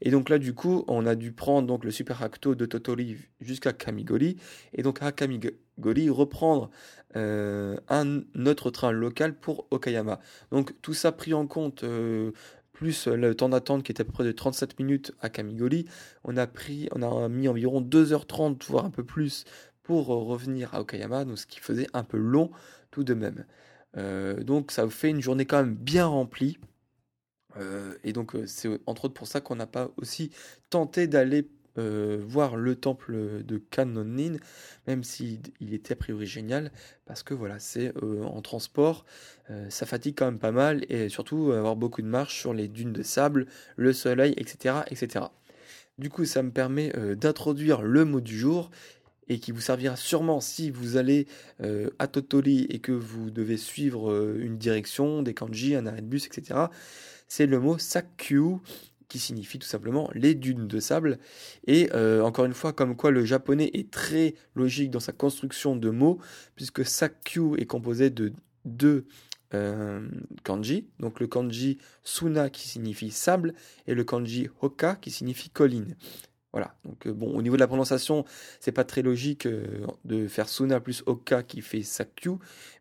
Et 0.00 0.10
donc 0.10 0.28
là, 0.28 0.38
du 0.38 0.54
coup, 0.54 0.84
on 0.86 1.04
a 1.06 1.14
dû 1.14 1.32
prendre 1.32 1.66
donc 1.66 1.84
le 1.84 1.90
Super 1.90 2.22
Acto 2.22 2.54
de 2.54 2.64
Totori 2.64 3.16
jusqu'à 3.40 3.72
Kamigori. 3.72 4.36
Et 4.72 4.82
donc 4.82 5.02
à 5.02 5.12
Kamigori, 5.12 6.08
reprendre 6.10 6.70
euh, 7.16 7.76
un 7.88 8.22
autre 8.46 8.70
train 8.70 8.92
local 8.92 9.34
pour 9.34 9.66
Okayama. 9.70 10.20
Donc 10.52 10.74
tout 10.80 10.94
ça 10.94 11.10
pris 11.10 11.34
en 11.34 11.46
compte, 11.46 11.82
euh, 11.82 12.30
plus 12.72 13.08
le 13.08 13.34
temps 13.34 13.50
d'attente 13.50 13.82
qui 13.82 13.92
était 13.92 14.00
à 14.00 14.04
peu 14.04 14.12
près 14.12 14.24
de 14.24 14.32
37 14.32 14.78
minutes 14.78 15.12
à 15.20 15.28
Kamigori, 15.28 15.84
on 16.24 16.38
a, 16.38 16.46
pris, 16.46 16.88
on 16.92 17.02
a 17.02 17.28
mis 17.28 17.46
environ 17.46 17.82
2h30, 17.82 18.64
voire 18.68 18.86
un 18.86 18.90
peu 18.90 19.04
plus, 19.04 19.44
euh, 19.98 20.14
revenir 20.14 20.74
à 20.74 20.80
Okayama, 20.80 21.24
donc 21.24 21.38
ce 21.38 21.46
qui 21.46 21.60
faisait 21.60 21.88
un 21.92 22.04
peu 22.04 22.16
long 22.16 22.50
tout 22.90 23.04
de 23.04 23.14
même. 23.14 23.44
Euh, 23.96 24.42
donc 24.42 24.70
ça 24.70 24.88
fait 24.88 25.10
une 25.10 25.20
journée 25.20 25.46
quand 25.46 25.58
même 25.58 25.74
bien 25.74 26.06
remplie. 26.06 26.58
Euh, 27.56 27.94
et 28.04 28.12
donc 28.12 28.36
c'est 28.46 28.68
entre 28.86 29.06
autres 29.06 29.14
pour 29.14 29.26
ça 29.26 29.40
qu'on 29.40 29.56
n'a 29.56 29.66
pas 29.66 29.90
aussi 29.96 30.30
tenté 30.70 31.06
d'aller 31.06 31.48
voir 31.76 32.56
le 32.56 32.74
temple 32.74 33.42
de 33.42 33.56
Kanonin, 33.56 34.36
même 34.86 35.02
s'il 35.02 35.40
il 35.60 35.72
était 35.72 35.94
a 35.94 35.96
priori 35.96 36.26
génial, 36.26 36.72
parce 37.06 37.22
que 37.22 37.32
voilà, 37.32 37.58
c'est 37.58 37.94
en 38.02 38.42
transport, 38.42 39.06
ça 39.70 39.86
fatigue 39.86 40.14
quand 40.18 40.26
même 40.26 40.38
pas 40.38 40.52
mal, 40.52 40.84
et 40.90 41.08
surtout 41.08 41.52
avoir 41.52 41.76
beaucoup 41.76 42.02
de 42.02 42.06
marche 42.06 42.38
sur 42.38 42.52
les 42.52 42.68
dunes 42.68 42.92
de 42.92 43.02
sable, 43.02 43.46
le 43.76 43.94
soleil, 43.94 44.34
etc. 44.36 44.80
etc. 44.90 45.24
Du 45.96 46.10
coup, 46.10 46.26
ça 46.26 46.42
me 46.42 46.50
permet 46.50 46.92
d'introduire 47.16 47.80
le 47.80 48.04
mot 48.04 48.20
du 48.20 48.38
jour, 48.38 48.70
et 49.30 49.38
qui 49.38 49.52
vous 49.52 49.60
servira 49.60 49.96
sûrement 49.96 50.40
si 50.40 50.70
vous 50.70 50.96
allez 50.96 51.26
euh, 51.62 51.88
à 52.00 52.08
Totori 52.08 52.66
et 52.68 52.80
que 52.80 52.92
vous 52.92 53.30
devez 53.30 53.56
suivre 53.56 54.10
euh, 54.10 54.36
une 54.40 54.58
direction, 54.58 55.22
des 55.22 55.34
kanji, 55.34 55.76
un 55.76 55.86
arrêt 55.86 56.02
de 56.02 56.06
bus, 56.06 56.26
etc. 56.26 56.66
C'est 57.28 57.46
le 57.46 57.60
mot 57.60 57.78
Sakyu 57.78 58.56
qui 59.08 59.20
signifie 59.20 59.60
tout 59.60 59.68
simplement 59.68 60.10
les 60.14 60.34
dunes 60.34 60.66
de 60.66 60.80
sable. 60.80 61.18
Et 61.68 61.90
euh, 61.94 62.22
encore 62.22 62.44
une 62.44 62.54
fois, 62.54 62.72
comme 62.72 62.96
quoi 62.96 63.12
le 63.12 63.24
japonais 63.24 63.70
est 63.72 63.90
très 63.90 64.34
logique 64.56 64.90
dans 64.90 65.00
sa 65.00 65.12
construction 65.12 65.76
de 65.76 65.90
mots, 65.90 66.18
puisque 66.56 66.84
Sakyu 66.84 67.56
est 67.58 67.66
composé 67.66 68.10
de 68.10 68.32
deux 68.64 69.06
kanji, 70.44 70.86
donc 71.00 71.18
le 71.18 71.26
kanji 71.26 71.78
Suna 72.04 72.50
qui 72.50 72.68
signifie 72.68 73.10
sable 73.10 73.54
et 73.88 73.94
le 73.94 74.04
kanji 74.04 74.48
Hoka 74.60 74.94
qui 74.94 75.10
signifie 75.10 75.50
colline. 75.50 75.96
Voilà, 76.52 76.74
donc 76.84 77.06
euh, 77.06 77.12
bon, 77.12 77.32
au 77.36 77.42
niveau 77.42 77.54
de 77.54 77.60
la 77.60 77.68
prononciation, 77.68 78.24
c'est 78.58 78.72
pas 78.72 78.82
très 78.82 79.02
logique 79.02 79.46
euh, 79.46 79.86
de 80.04 80.26
faire 80.26 80.48
Suna 80.48 80.80
plus 80.80 81.04
Oka 81.06 81.44
qui 81.44 81.60
fait 81.60 81.82
Sakyu, 81.82 82.32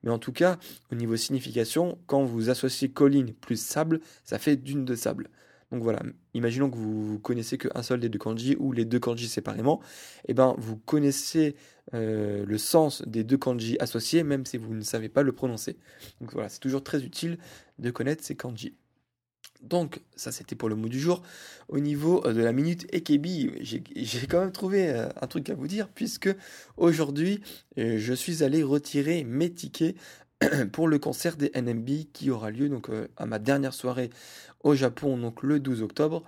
mais 0.02 0.10
en 0.10 0.18
tout 0.18 0.32
cas, 0.32 0.58
au 0.92 0.96
niveau 0.96 1.16
signification, 1.16 2.00
quand 2.08 2.24
vous 2.24 2.50
associez 2.50 2.90
colline 2.90 3.32
plus 3.32 3.62
sable, 3.62 4.00
ça 4.24 4.40
fait 4.40 4.56
dune 4.56 4.86
de 4.86 4.96
sable. 4.96 5.30
Donc 5.72 5.84
voilà, 5.84 6.02
imaginons 6.34 6.72
que 6.72 6.78
vous 6.78 7.20
connaissez 7.20 7.60
qu'un 7.60 7.84
seul 7.84 8.00
des 8.00 8.10
deux 8.10 8.18
kanji 8.18 8.56
ou 8.58 8.72
les 8.72 8.86
deux 8.86 9.00
kanji 9.00 9.28
séparément, 9.28 9.82
et 10.28 10.34
ben 10.34 10.56
vous 10.58 10.76
connaissez 10.78 11.56
euh, 11.94 12.44
le 12.44 12.58
sens 12.58 13.04
des 13.06 13.24
deux 13.24 13.38
kanji 13.38 13.78
associés, 13.80 14.24
même 14.24 14.48
si 14.48 14.58
vous 14.58 14.74
ne 14.74 14.82
savez 14.82 15.10
pas 15.10 15.22
le 15.22 15.32
prononcer. 15.32 15.78
Donc 16.22 16.34
voilà, 16.34 16.50
c'est 16.50 16.60
toujours 16.60 16.84
très 16.84 17.04
utile 17.04 17.38
de 17.78 17.92
connaître 17.92 18.24
ces 18.24 18.36
kanji. 18.36 18.74
Donc, 19.62 20.00
ça 20.16 20.32
c'était 20.32 20.56
pour 20.56 20.70
le 20.70 20.76
mot 20.76 20.88
du 20.88 21.00
jour. 21.00 21.22
Au 21.68 21.80
niveau 21.80 22.26
euh, 22.26 22.34
de 22.34 22.42
la 22.42 22.54
minute 22.54 22.88
Ekebi, 22.94 23.52
j'ai 23.62 24.28
quand 24.28 24.40
même 24.40 24.52
trouvé 24.52 24.90
euh, 24.90 25.10
un 25.22 25.28
truc 25.28 25.50
à 25.50 25.56
vous 25.56 25.68
dire, 25.68 25.90
puisque 25.90 26.30
aujourd'hui, 26.78 27.42
euh, 27.78 27.98
je 27.98 28.14
suis 28.14 28.44
allé 28.44 28.64
retirer 28.64 29.24
mes 29.24 29.52
tickets 29.52 29.96
pour 30.72 30.88
le 30.88 30.98
concert 30.98 31.36
des 31.36 31.52
NMB 31.54 32.12
qui 32.14 32.32
aura 32.32 32.52
lieu 32.52 32.70
donc 32.70 32.90
à 33.18 33.26
ma 33.26 33.40
dernière 33.40 33.74
soirée 33.74 34.10
au 34.64 34.74
Japon, 34.74 35.18
donc 35.18 35.44
le 35.44 35.60
12 35.60 35.82
octobre. 35.82 36.24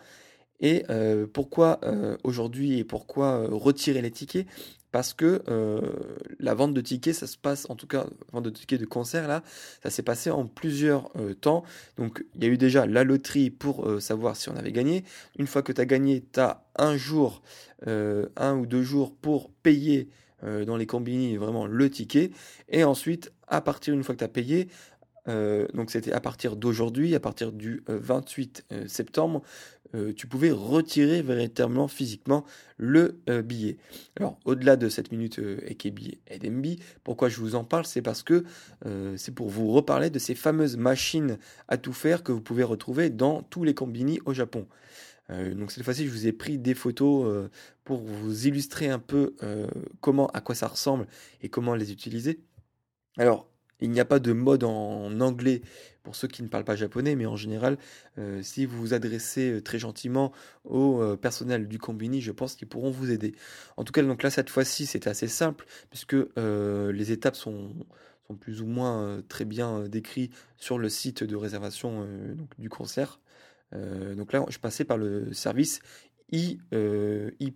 Et 0.60 0.86
pourquoi 1.34 1.80
aujourd'hui 2.24 2.78
et 2.78 2.84
pourquoi 2.84 3.48
retirer 3.48 4.02
les 4.02 4.12
tickets? 4.12 4.46
Parce 4.92 5.14
que 5.14 5.42
euh, 5.48 5.82
la 6.40 6.54
vente 6.54 6.74
de 6.74 6.82
tickets, 6.82 7.16
ça 7.16 7.28
se 7.28 7.38
passe, 7.38 7.70
en 7.70 7.76
tout 7.76 7.88
cas, 7.88 8.06
vente 8.32 8.44
de 8.44 8.50
tickets 8.50 8.80
de 8.80 8.86
concert, 8.86 9.28
là, 9.28 9.42
ça 9.84 9.90
s'est 9.90 10.04
passé 10.04 10.30
en 10.30 10.46
plusieurs 10.46 11.10
euh, 11.18 11.34
temps. 11.34 11.64
Donc, 11.98 12.26
il 12.36 12.44
y 12.44 12.48
a 12.48 12.50
eu 12.50 12.58
déjà 12.58 12.86
la 12.86 13.04
loterie 13.04 13.50
pour 13.50 13.88
euh, 13.88 14.00
savoir 14.00 14.36
si 14.36 14.50
on 14.50 14.56
avait 14.56 14.72
gagné. 14.72 15.04
Une 15.38 15.48
fois 15.48 15.62
que 15.62 15.72
tu 15.72 15.82
as 15.82 15.86
gagné, 15.86 16.24
tu 16.34 16.40
as 16.40 16.64
un 16.76 16.98
jour, 16.98 17.42
un 17.86 18.56
ou 18.56 18.66
deux 18.66 18.84
jours 18.84 19.14
pour 19.14 19.50
payer 19.50 20.10
dans 20.44 20.78
les 20.78 20.86
combini 20.86 21.36
vraiment 21.38 21.66
le 21.66 21.90
ticket. 21.90 22.32
Et 22.70 22.84
ensuite, 22.84 23.32
à 23.48 23.62
partir 23.62 23.94
une 23.94 24.04
fois 24.04 24.16
que 24.16 24.20
tu 24.20 24.26
as 24.26 24.30
payé, 24.30 24.70
donc 25.74 25.92
c'était 25.92 26.12
à 26.12 26.20
partir 26.20 26.56
d'aujourd'hui, 26.56 27.16
à 27.16 27.20
partir 27.20 27.52
du 27.52 27.84
euh, 27.90 28.00
28 28.02 28.66
euh, 28.72 28.88
septembre, 28.88 29.42
euh, 29.96 30.14
tu 30.14 30.28
pouvais 30.28 30.52
retirer 30.52 31.22
véritablement 31.22 31.88
physiquement 31.88 32.46
le 32.78 33.22
euh, 33.30 33.42
billet. 33.42 33.78
Alors 34.18 34.40
au-delà 34.46 34.76
de 34.76 34.90
cette 34.90 35.12
minute 35.12 35.40
euh, 35.40 35.60
DMB, 36.40 36.66
pourquoi 37.04 37.30
je 37.30 37.38
vous 37.40 37.56
en 37.56 37.64
parle, 37.64 37.86
c'est 37.86 38.02
parce 38.02 38.24
que 38.24 38.44
euh, 38.86 39.16
c'est 39.18 39.34
pour 39.34 39.50
vous 39.50 39.72
reparler 39.72 40.10
de 40.10 40.20
ces 40.20 40.36
fameuses 40.36 40.78
machines 40.78 41.38
à 41.68 41.78
tout 41.78 41.94
faire 41.94 42.24
que 42.24 42.32
vous 42.32 42.42
pouvez 42.42 42.64
retrouver 42.64 43.10
dans 43.10 43.44
tous 43.44 43.64
les 43.64 43.74
combini 43.74 44.20
au 44.26 44.34
Japon. 44.34 44.68
Donc 45.30 45.72
cette 45.72 45.86
fois-ci, 45.86 46.06
je 46.08 46.12
vous 46.12 46.28
ai 46.28 46.34
pris 46.34 46.58
des 46.58 46.74
photos 46.74 47.48
pour 47.86 48.02
vous 48.02 48.48
illustrer 48.48 48.90
un 48.90 49.00
peu 49.00 49.34
comment, 50.02 50.28
à 50.32 50.42
quoi 50.42 50.56
ça 50.56 50.68
ressemble 50.68 51.08
et 51.42 51.48
comment 51.48 51.74
les 51.74 51.94
utiliser. 51.94 52.42
Alors 53.18 53.51
il 53.82 53.92
n'y 53.92 54.00
a 54.00 54.06
pas 54.06 54.20
de 54.20 54.32
mode 54.32 54.64
en 54.64 55.20
anglais 55.20 55.62
pour 56.04 56.16
ceux 56.16 56.28
qui 56.28 56.44
ne 56.44 56.48
parlent 56.48 56.64
pas 56.64 56.76
japonais, 56.76 57.16
mais 57.16 57.26
en 57.26 57.36
général, 57.36 57.78
euh, 58.18 58.42
si 58.42 58.66
vous 58.66 58.80
vous 58.80 58.94
adressez 58.94 59.52
euh, 59.52 59.62
très 59.62 59.80
gentiment 59.80 60.32
au 60.66 61.02
euh, 61.02 61.16
personnel 61.16 61.68
du 61.68 61.78
combini, 61.78 62.22
je 62.22 62.32
pense 62.32 62.56
qu'ils 62.56 62.68
pourront 62.68 62.92
vous 62.92 63.12
aider. 63.12 63.36
En 63.78 63.84
tout 63.84 63.94
cas, 63.94 64.02
donc 64.02 64.24
là, 64.24 64.30
cette 64.30 64.50
fois-ci, 64.50 64.86
c'était 64.86 65.10
assez 65.10 65.28
simple, 65.28 65.66
puisque 65.90 66.16
les 66.36 67.12
étapes 67.12 67.36
sont, 67.36 67.74
plus 68.40 68.62
ou 68.62 68.66
moins 68.66 69.22
très 69.28 69.44
bien 69.44 69.90
décrites 69.90 70.34
sur 70.56 70.78
le 70.78 70.88
site 70.88 71.24
de 71.24 71.36
réservation 71.36 72.08
du 72.60 72.70
concert. 72.70 73.20
donc 73.74 74.32
là, 74.32 74.46
je 74.50 74.58
passais 74.58 74.86
par 74.86 74.98
le 74.98 75.34
service 75.34 75.82
I, 76.32 76.60
I+, 76.72 77.54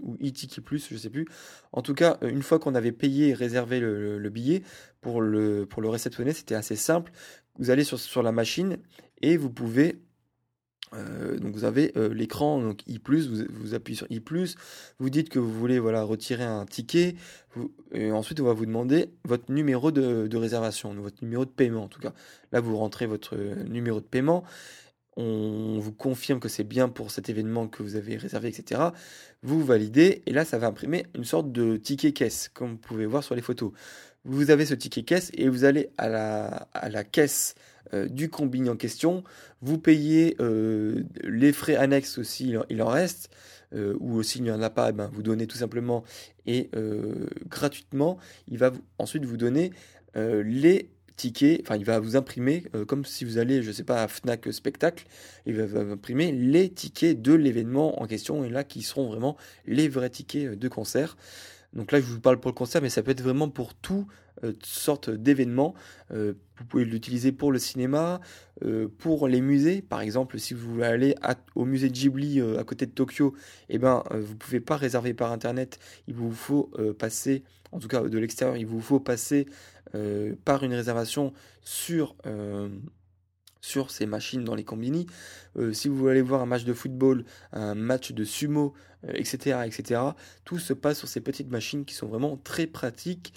ou 0.00 0.16
i-tiki+, 0.20 0.60
je 0.90 0.96
sais 0.96 1.10
plus. 1.10 1.26
En 1.72 1.82
tout 1.82 1.94
cas, 1.94 2.18
une 2.22 2.42
fois 2.42 2.58
qu'on 2.58 2.74
avait 2.74 2.92
payé 2.92 3.28
et 3.28 3.34
réservé 3.34 3.80
le, 3.80 4.18
le, 4.18 4.30
billet, 4.30 4.62
pour 5.00 5.20
le, 5.20 5.66
pour 5.66 5.82
le 5.82 5.88
réceptionner, 5.88 6.32
c'était 6.32 6.54
assez 6.54 6.76
simple 6.76 7.12
vous 7.58 7.70
allez 7.70 7.84
sur, 7.84 7.98
sur 7.98 8.22
la 8.22 8.32
machine 8.32 8.78
et 9.22 9.36
vous 9.36 9.50
pouvez 9.50 10.00
euh, 10.94 11.36
donc 11.38 11.52
vous 11.52 11.64
avez 11.64 11.92
euh, 11.96 12.14
l'écran 12.14 12.60
donc 12.60 12.86
I+, 12.86 13.00
vous, 13.04 13.44
vous 13.50 13.74
appuyez 13.74 13.96
sur 13.96 14.06
I+, 14.08 14.22
vous 15.00 15.10
dites 15.10 15.28
que 15.28 15.40
vous 15.40 15.52
voulez 15.52 15.80
voilà 15.80 16.04
retirer 16.04 16.44
un 16.44 16.64
ticket, 16.64 17.16
et 17.92 18.12
ensuite 18.12 18.40
on 18.40 18.44
va 18.44 18.52
vous 18.52 18.66
demander 18.66 19.10
votre 19.24 19.50
numéro 19.50 19.90
de, 19.90 20.28
de, 20.28 20.36
réservation, 20.36 20.94
votre 20.94 21.22
numéro 21.22 21.44
de 21.44 21.50
paiement 21.50 21.84
en 21.84 21.88
tout 21.88 21.98
cas. 21.98 22.12
Là 22.52 22.60
vous 22.60 22.76
rentrez 22.76 23.06
votre 23.06 23.36
euh, 23.36 23.64
numéro 23.64 24.00
de 24.00 24.06
paiement, 24.06 24.44
on 25.16 25.78
vous 25.78 25.92
confirme 25.92 26.40
que 26.40 26.48
c'est 26.48 26.64
bien 26.64 26.88
pour 26.88 27.10
cet 27.10 27.28
événement 27.28 27.68
que 27.68 27.82
vous 27.82 27.96
avez 27.96 28.16
réservé, 28.16 28.48
etc. 28.48 28.80
Vous 29.42 29.64
validez 29.64 30.22
et 30.26 30.32
là 30.32 30.44
ça 30.44 30.58
va 30.58 30.66
imprimer 30.66 31.06
une 31.14 31.24
sorte 31.24 31.52
de 31.52 31.76
ticket 31.76 32.12
caisse 32.12 32.50
comme 32.52 32.72
vous 32.72 32.78
pouvez 32.78 33.06
voir 33.06 33.24
sur 33.24 33.34
les 33.34 33.42
photos 33.42 33.72
vous 34.26 34.50
avez 34.50 34.66
ce 34.66 34.74
ticket 34.74 35.04
caisse 35.04 35.30
et 35.34 35.48
vous 35.48 35.64
allez 35.64 35.90
à 35.96 36.08
la, 36.08 36.46
à 36.74 36.88
la 36.88 37.04
caisse 37.04 37.54
euh, 37.94 38.08
du 38.08 38.28
combini 38.28 38.68
en 38.68 38.76
question, 38.76 39.22
vous 39.62 39.78
payez 39.78 40.36
euh, 40.40 41.04
les 41.22 41.52
frais 41.52 41.76
annexes 41.76 42.18
aussi, 42.18 42.54
il 42.68 42.82
en 42.82 42.88
reste, 42.88 43.30
euh, 43.72 43.96
ou 44.00 44.22
s'il 44.22 44.42
n'y 44.42 44.50
en 44.50 44.60
a 44.60 44.70
pas, 44.70 44.90
eh 44.90 44.92
ben, 44.92 45.08
vous 45.12 45.22
donnez 45.22 45.46
tout 45.46 45.56
simplement 45.56 46.02
et 46.46 46.70
gratuitement, 47.48 48.18
il 48.48 48.58
va 48.58 48.72
ensuite 48.98 49.24
vous 49.24 49.36
donner 49.36 49.72
les 50.14 50.90
tickets, 51.16 51.60
enfin 51.62 51.76
il 51.76 51.84
va 51.84 51.98
vous 51.98 52.16
imprimer, 52.16 52.64
comme 52.86 53.04
si 53.04 53.24
vous 53.24 53.38
allez, 53.38 53.62
je 53.62 53.72
sais 53.72 53.84
pas, 53.84 54.02
à 54.02 54.08
Fnac 54.08 54.52
Spectacle, 54.52 55.06
il 55.46 55.56
va 55.56 55.66
vous 55.66 55.92
imprimer 55.92 56.32
les 56.32 56.68
tickets 56.68 57.20
de 57.20 57.32
l'événement 57.32 58.02
en 58.02 58.06
question, 58.06 58.44
et 58.44 58.48
là 58.48 58.64
qui 58.64 58.82
seront 58.82 59.08
vraiment 59.08 59.36
les 59.66 59.88
vrais 59.88 60.10
tickets 60.10 60.58
de 60.58 60.68
concert. 60.68 61.16
Donc 61.72 61.92
là, 61.92 62.00
je 62.00 62.06
vous 62.06 62.20
parle 62.20 62.40
pour 62.40 62.50
le 62.50 62.54
concert, 62.54 62.80
mais 62.80 62.88
ça 62.88 63.02
peut 63.02 63.10
être 63.10 63.22
vraiment 63.22 63.50
pour 63.50 63.74
toutes 64.36 64.44
euh, 64.44 64.54
sortes 64.62 65.10
d'événements. 65.10 65.74
Euh, 66.12 66.34
vous 66.58 66.64
pouvez 66.64 66.84
l'utiliser 66.84 67.32
pour 67.32 67.52
le 67.52 67.58
cinéma, 67.58 68.20
euh, 68.64 68.88
pour 68.98 69.28
les 69.28 69.40
musées. 69.40 69.82
Par 69.82 70.00
exemple, 70.00 70.38
si 70.38 70.54
vous 70.54 70.72
voulez 70.72 70.84
aller 70.84 71.14
au 71.54 71.64
musée 71.64 71.90
Ghibli 71.90 72.40
à 72.40 72.64
côté 72.64 72.86
de 72.86 72.92
Tokyo, 72.92 73.34
eh 73.68 73.78
ben, 73.78 74.02
vous 74.10 74.32
ne 74.32 74.38
pouvez 74.38 74.60
pas 74.60 74.76
réserver 74.76 75.12
par 75.12 75.32
Internet. 75.32 75.78
Il 76.08 76.14
vous 76.14 76.32
faut 76.32 76.70
passer, 76.98 77.44
en 77.72 77.78
tout 77.78 77.88
cas 77.88 78.00
de 78.00 78.18
l'extérieur, 78.18 78.56
il 78.56 78.66
vous 78.66 78.80
faut 78.80 79.00
passer 79.00 79.46
par 80.46 80.64
une 80.64 80.72
réservation 80.72 81.34
sur 81.62 82.14
ces 83.88 84.06
machines 84.06 84.44
dans 84.44 84.54
les 84.54 84.64
combini. 84.64 85.06
Si 85.72 85.88
vous 85.88 85.96
voulez 85.96 86.12
aller 86.12 86.22
voir 86.22 86.40
un 86.40 86.46
match 86.46 86.64
de 86.64 86.72
football, 86.72 87.26
un 87.52 87.74
match 87.74 88.12
de 88.12 88.24
sumo, 88.24 88.72
etc., 89.12 89.60
etc., 89.66 90.00
tout 90.46 90.58
se 90.58 90.72
passe 90.72 90.98
sur 90.98 91.08
ces 91.08 91.20
petites 91.20 91.50
machines 91.50 91.84
qui 91.84 91.94
sont 91.94 92.06
vraiment 92.06 92.38
très 92.38 92.66
pratiques 92.66 93.34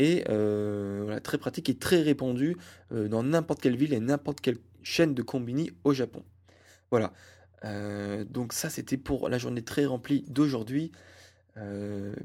et 0.00 0.24
euh, 0.30 1.02
voilà, 1.04 1.20
très 1.20 1.36
pratiques 1.36 1.68
et 1.68 1.74
très 1.74 2.00
répandues 2.00 2.56
dans 2.90 3.22
n'importe 3.22 3.60
quelle 3.60 3.76
ville 3.76 3.92
et 3.92 4.00
n'importe 4.00 4.40
quelle 4.40 4.56
chaîne 4.82 5.14
de 5.14 5.22
combini 5.22 5.70
au 5.84 5.92
Japon. 5.92 6.22
Voilà. 6.90 7.12
donc 8.24 8.52
ça, 8.52 8.70
c'était 8.70 8.96
pour 8.96 9.28
la 9.28 9.38
journée 9.38 9.62
très 9.62 9.84
remplie 9.84 10.24
d'aujourd'hui. 10.28 10.90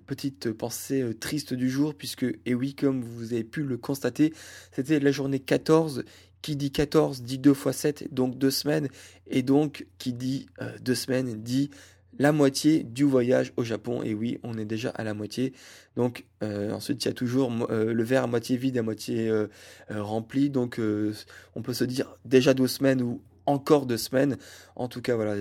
petite 0.07 0.51
pensée 0.53 1.03
triste 1.19 1.53
du 1.53 1.69
jour, 1.69 1.93
puisque, 1.93 2.25
et 2.45 2.55
oui, 2.55 2.73
comme 2.73 3.03
vous 3.03 3.33
avez 3.33 3.43
pu 3.43 3.63
le 3.63 3.77
constater, 3.77 4.33
c'était 4.71 4.99
la 4.99 5.11
journée 5.11 5.39
14 5.39 6.05
qui 6.45 6.55
dit 6.55 6.71
14 6.71 7.23
dit 7.23 7.39
2 7.39 7.55
fois 7.55 7.73
7, 7.73 8.13
donc 8.13 8.37
2 8.37 8.51
semaines. 8.51 8.87
Et 9.25 9.41
donc, 9.41 9.87
qui 9.97 10.13
dit 10.13 10.45
2 10.81 10.91
euh, 10.91 10.95
semaines 10.95 11.41
dit 11.41 11.71
la 12.19 12.31
moitié 12.31 12.83
du 12.83 13.03
voyage 13.03 13.53
au 13.57 13.63
Japon. 13.63 14.01
Et 14.03 14.13
oui, 14.13 14.39
on 14.43 14.57
est 14.57 14.65
déjà 14.65 14.89
à 14.89 15.03
la 15.03 15.13
moitié. 15.13 15.53
Donc, 15.95 16.25
euh, 16.43 16.71
ensuite, 16.71 17.03
il 17.03 17.07
y 17.07 17.11
a 17.11 17.13
toujours 17.13 17.51
euh, 17.69 17.93
le 17.93 18.03
verre 18.03 18.23
à 18.23 18.27
moitié 18.27 18.57
vide, 18.57 18.77
à 18.77 18.83
moitié 18.83 19.31
rempli. 19.89 20.49
Donc, 20.49 20.79
on 21.55 21.61
peut 21.61 21.73
se 21.73 21.83
dire 21.83 22.17
déjà 22.25 22.53
2 22.53 22.67
semaines 22.67 23.01
ou 23.01 23.21
encore 23.45 23.85
2 23.85 23.97
semaines. 23.97 24.37
En 24.75 24.87
tout 24.87 25.01
cas, 25.01 25.15
voilà, 25.15 25.35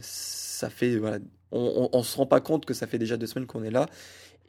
ça 0.00 0.70
fait. 0.70 0.96
Voilà, 0.96 1.18
on 1.52 1.90
ne 1.92 2.02
se 2.02 2.16
rend 2.16 2.26
pas 2.26 2.40
compte 2.40 2.64
que 2.66 2.74
ça 2.74 2.86
fait 2.86 2.98
déjà 2.98 3.16
2 3.16 3.26
semaines 3.26 3.46
qu'on 3.46 3.64
est 3.64 3.70
là. 3.70 3.86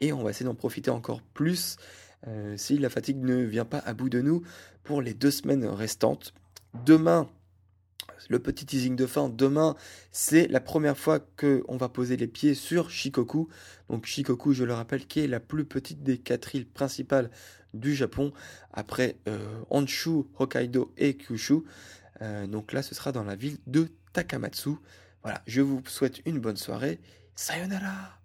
Et 0.00 0.12
on 0.12 0.22
va 0.22 0.30
essayer 0.30 0.46
d'en 0.46 0.54
profiter 0.54 0.90
encore 0.90 1.22
plus. 1.22 1.76
Euh, 2.28 2.54
si 2.56 2.78
la 2.78 2.90
fatigue 2.90 3.22
ne 3.22 3.36
vient 3.36 3.64
pas 3.64 3.78
à 3.78 3.94
bout 3.94 4.08
de 4.08 4.20
nous 4.20 4.42
pour 4.82 5.02
les 5.02 5.14
deux 5.14 5.30
semaines 5.30 5.64
restantes. 5.64 6.32
Demain, 6.84 7.28
le 8.28 8.38
petit 8.38 8.66
teasing 8.66 8.96
de 8.96 9.06
fin, 9.06 9.28
demain, 9.28 9.76
c'est 10.10 10.48
la 10.48 10.60
première 10.60 10.96
fois 10.96 11.20
qu'on 11.20 11.76
va 11.76 11.88
poser 11.88 12.16
les 12.16 12.26
pieds 12.26 12.54
sur 12.54 12.90
Shikoku. 12.90 13.48
Donc 13.88 14.06
Shikoku, 14.06 14.52
je 14.52 14.64
le 14.64 14.74
rappelle, 14.74 15.06
qui 15.06 15.20
est 15.20 15.26
la 15.26 15.40
plus 15.40 15.64
petite 15.64 16.02
des 16.02 16.18
quatre 16.18 16.54
îles 16.54 16.66
principales 16.66 17.30
du 17.74 17.94
Japon, 17.94 18.32
après 18.72 19.16
euh, 19.28 19.38
Honshu, 19.70 20.24
Hokkaido 20.38 20.92
et 20.96 21.16
Kyushu. 21.16 21.60
Euh, 22.22 22.46
donc 22.46 22.72
là, 22.72 22.82
ce 22.82 22.94
sera 22.94 23.12
dans 23.12 23.24
la 23.24 23.36
ville 23.36 23.58
de 23.66 23.88
Takamatsu. 24.12 24.70
Voilà, 25.22 25.42
je 25.46 25.60
vous 25.60 25.82
souhaite 25.86 26.20
une 26.24 26.38
bonne 26.38 26.56
soirée. 26.56 27.00
Sayonara 27.34 28.18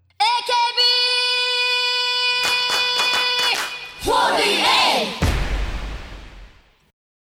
48 4.03 5.30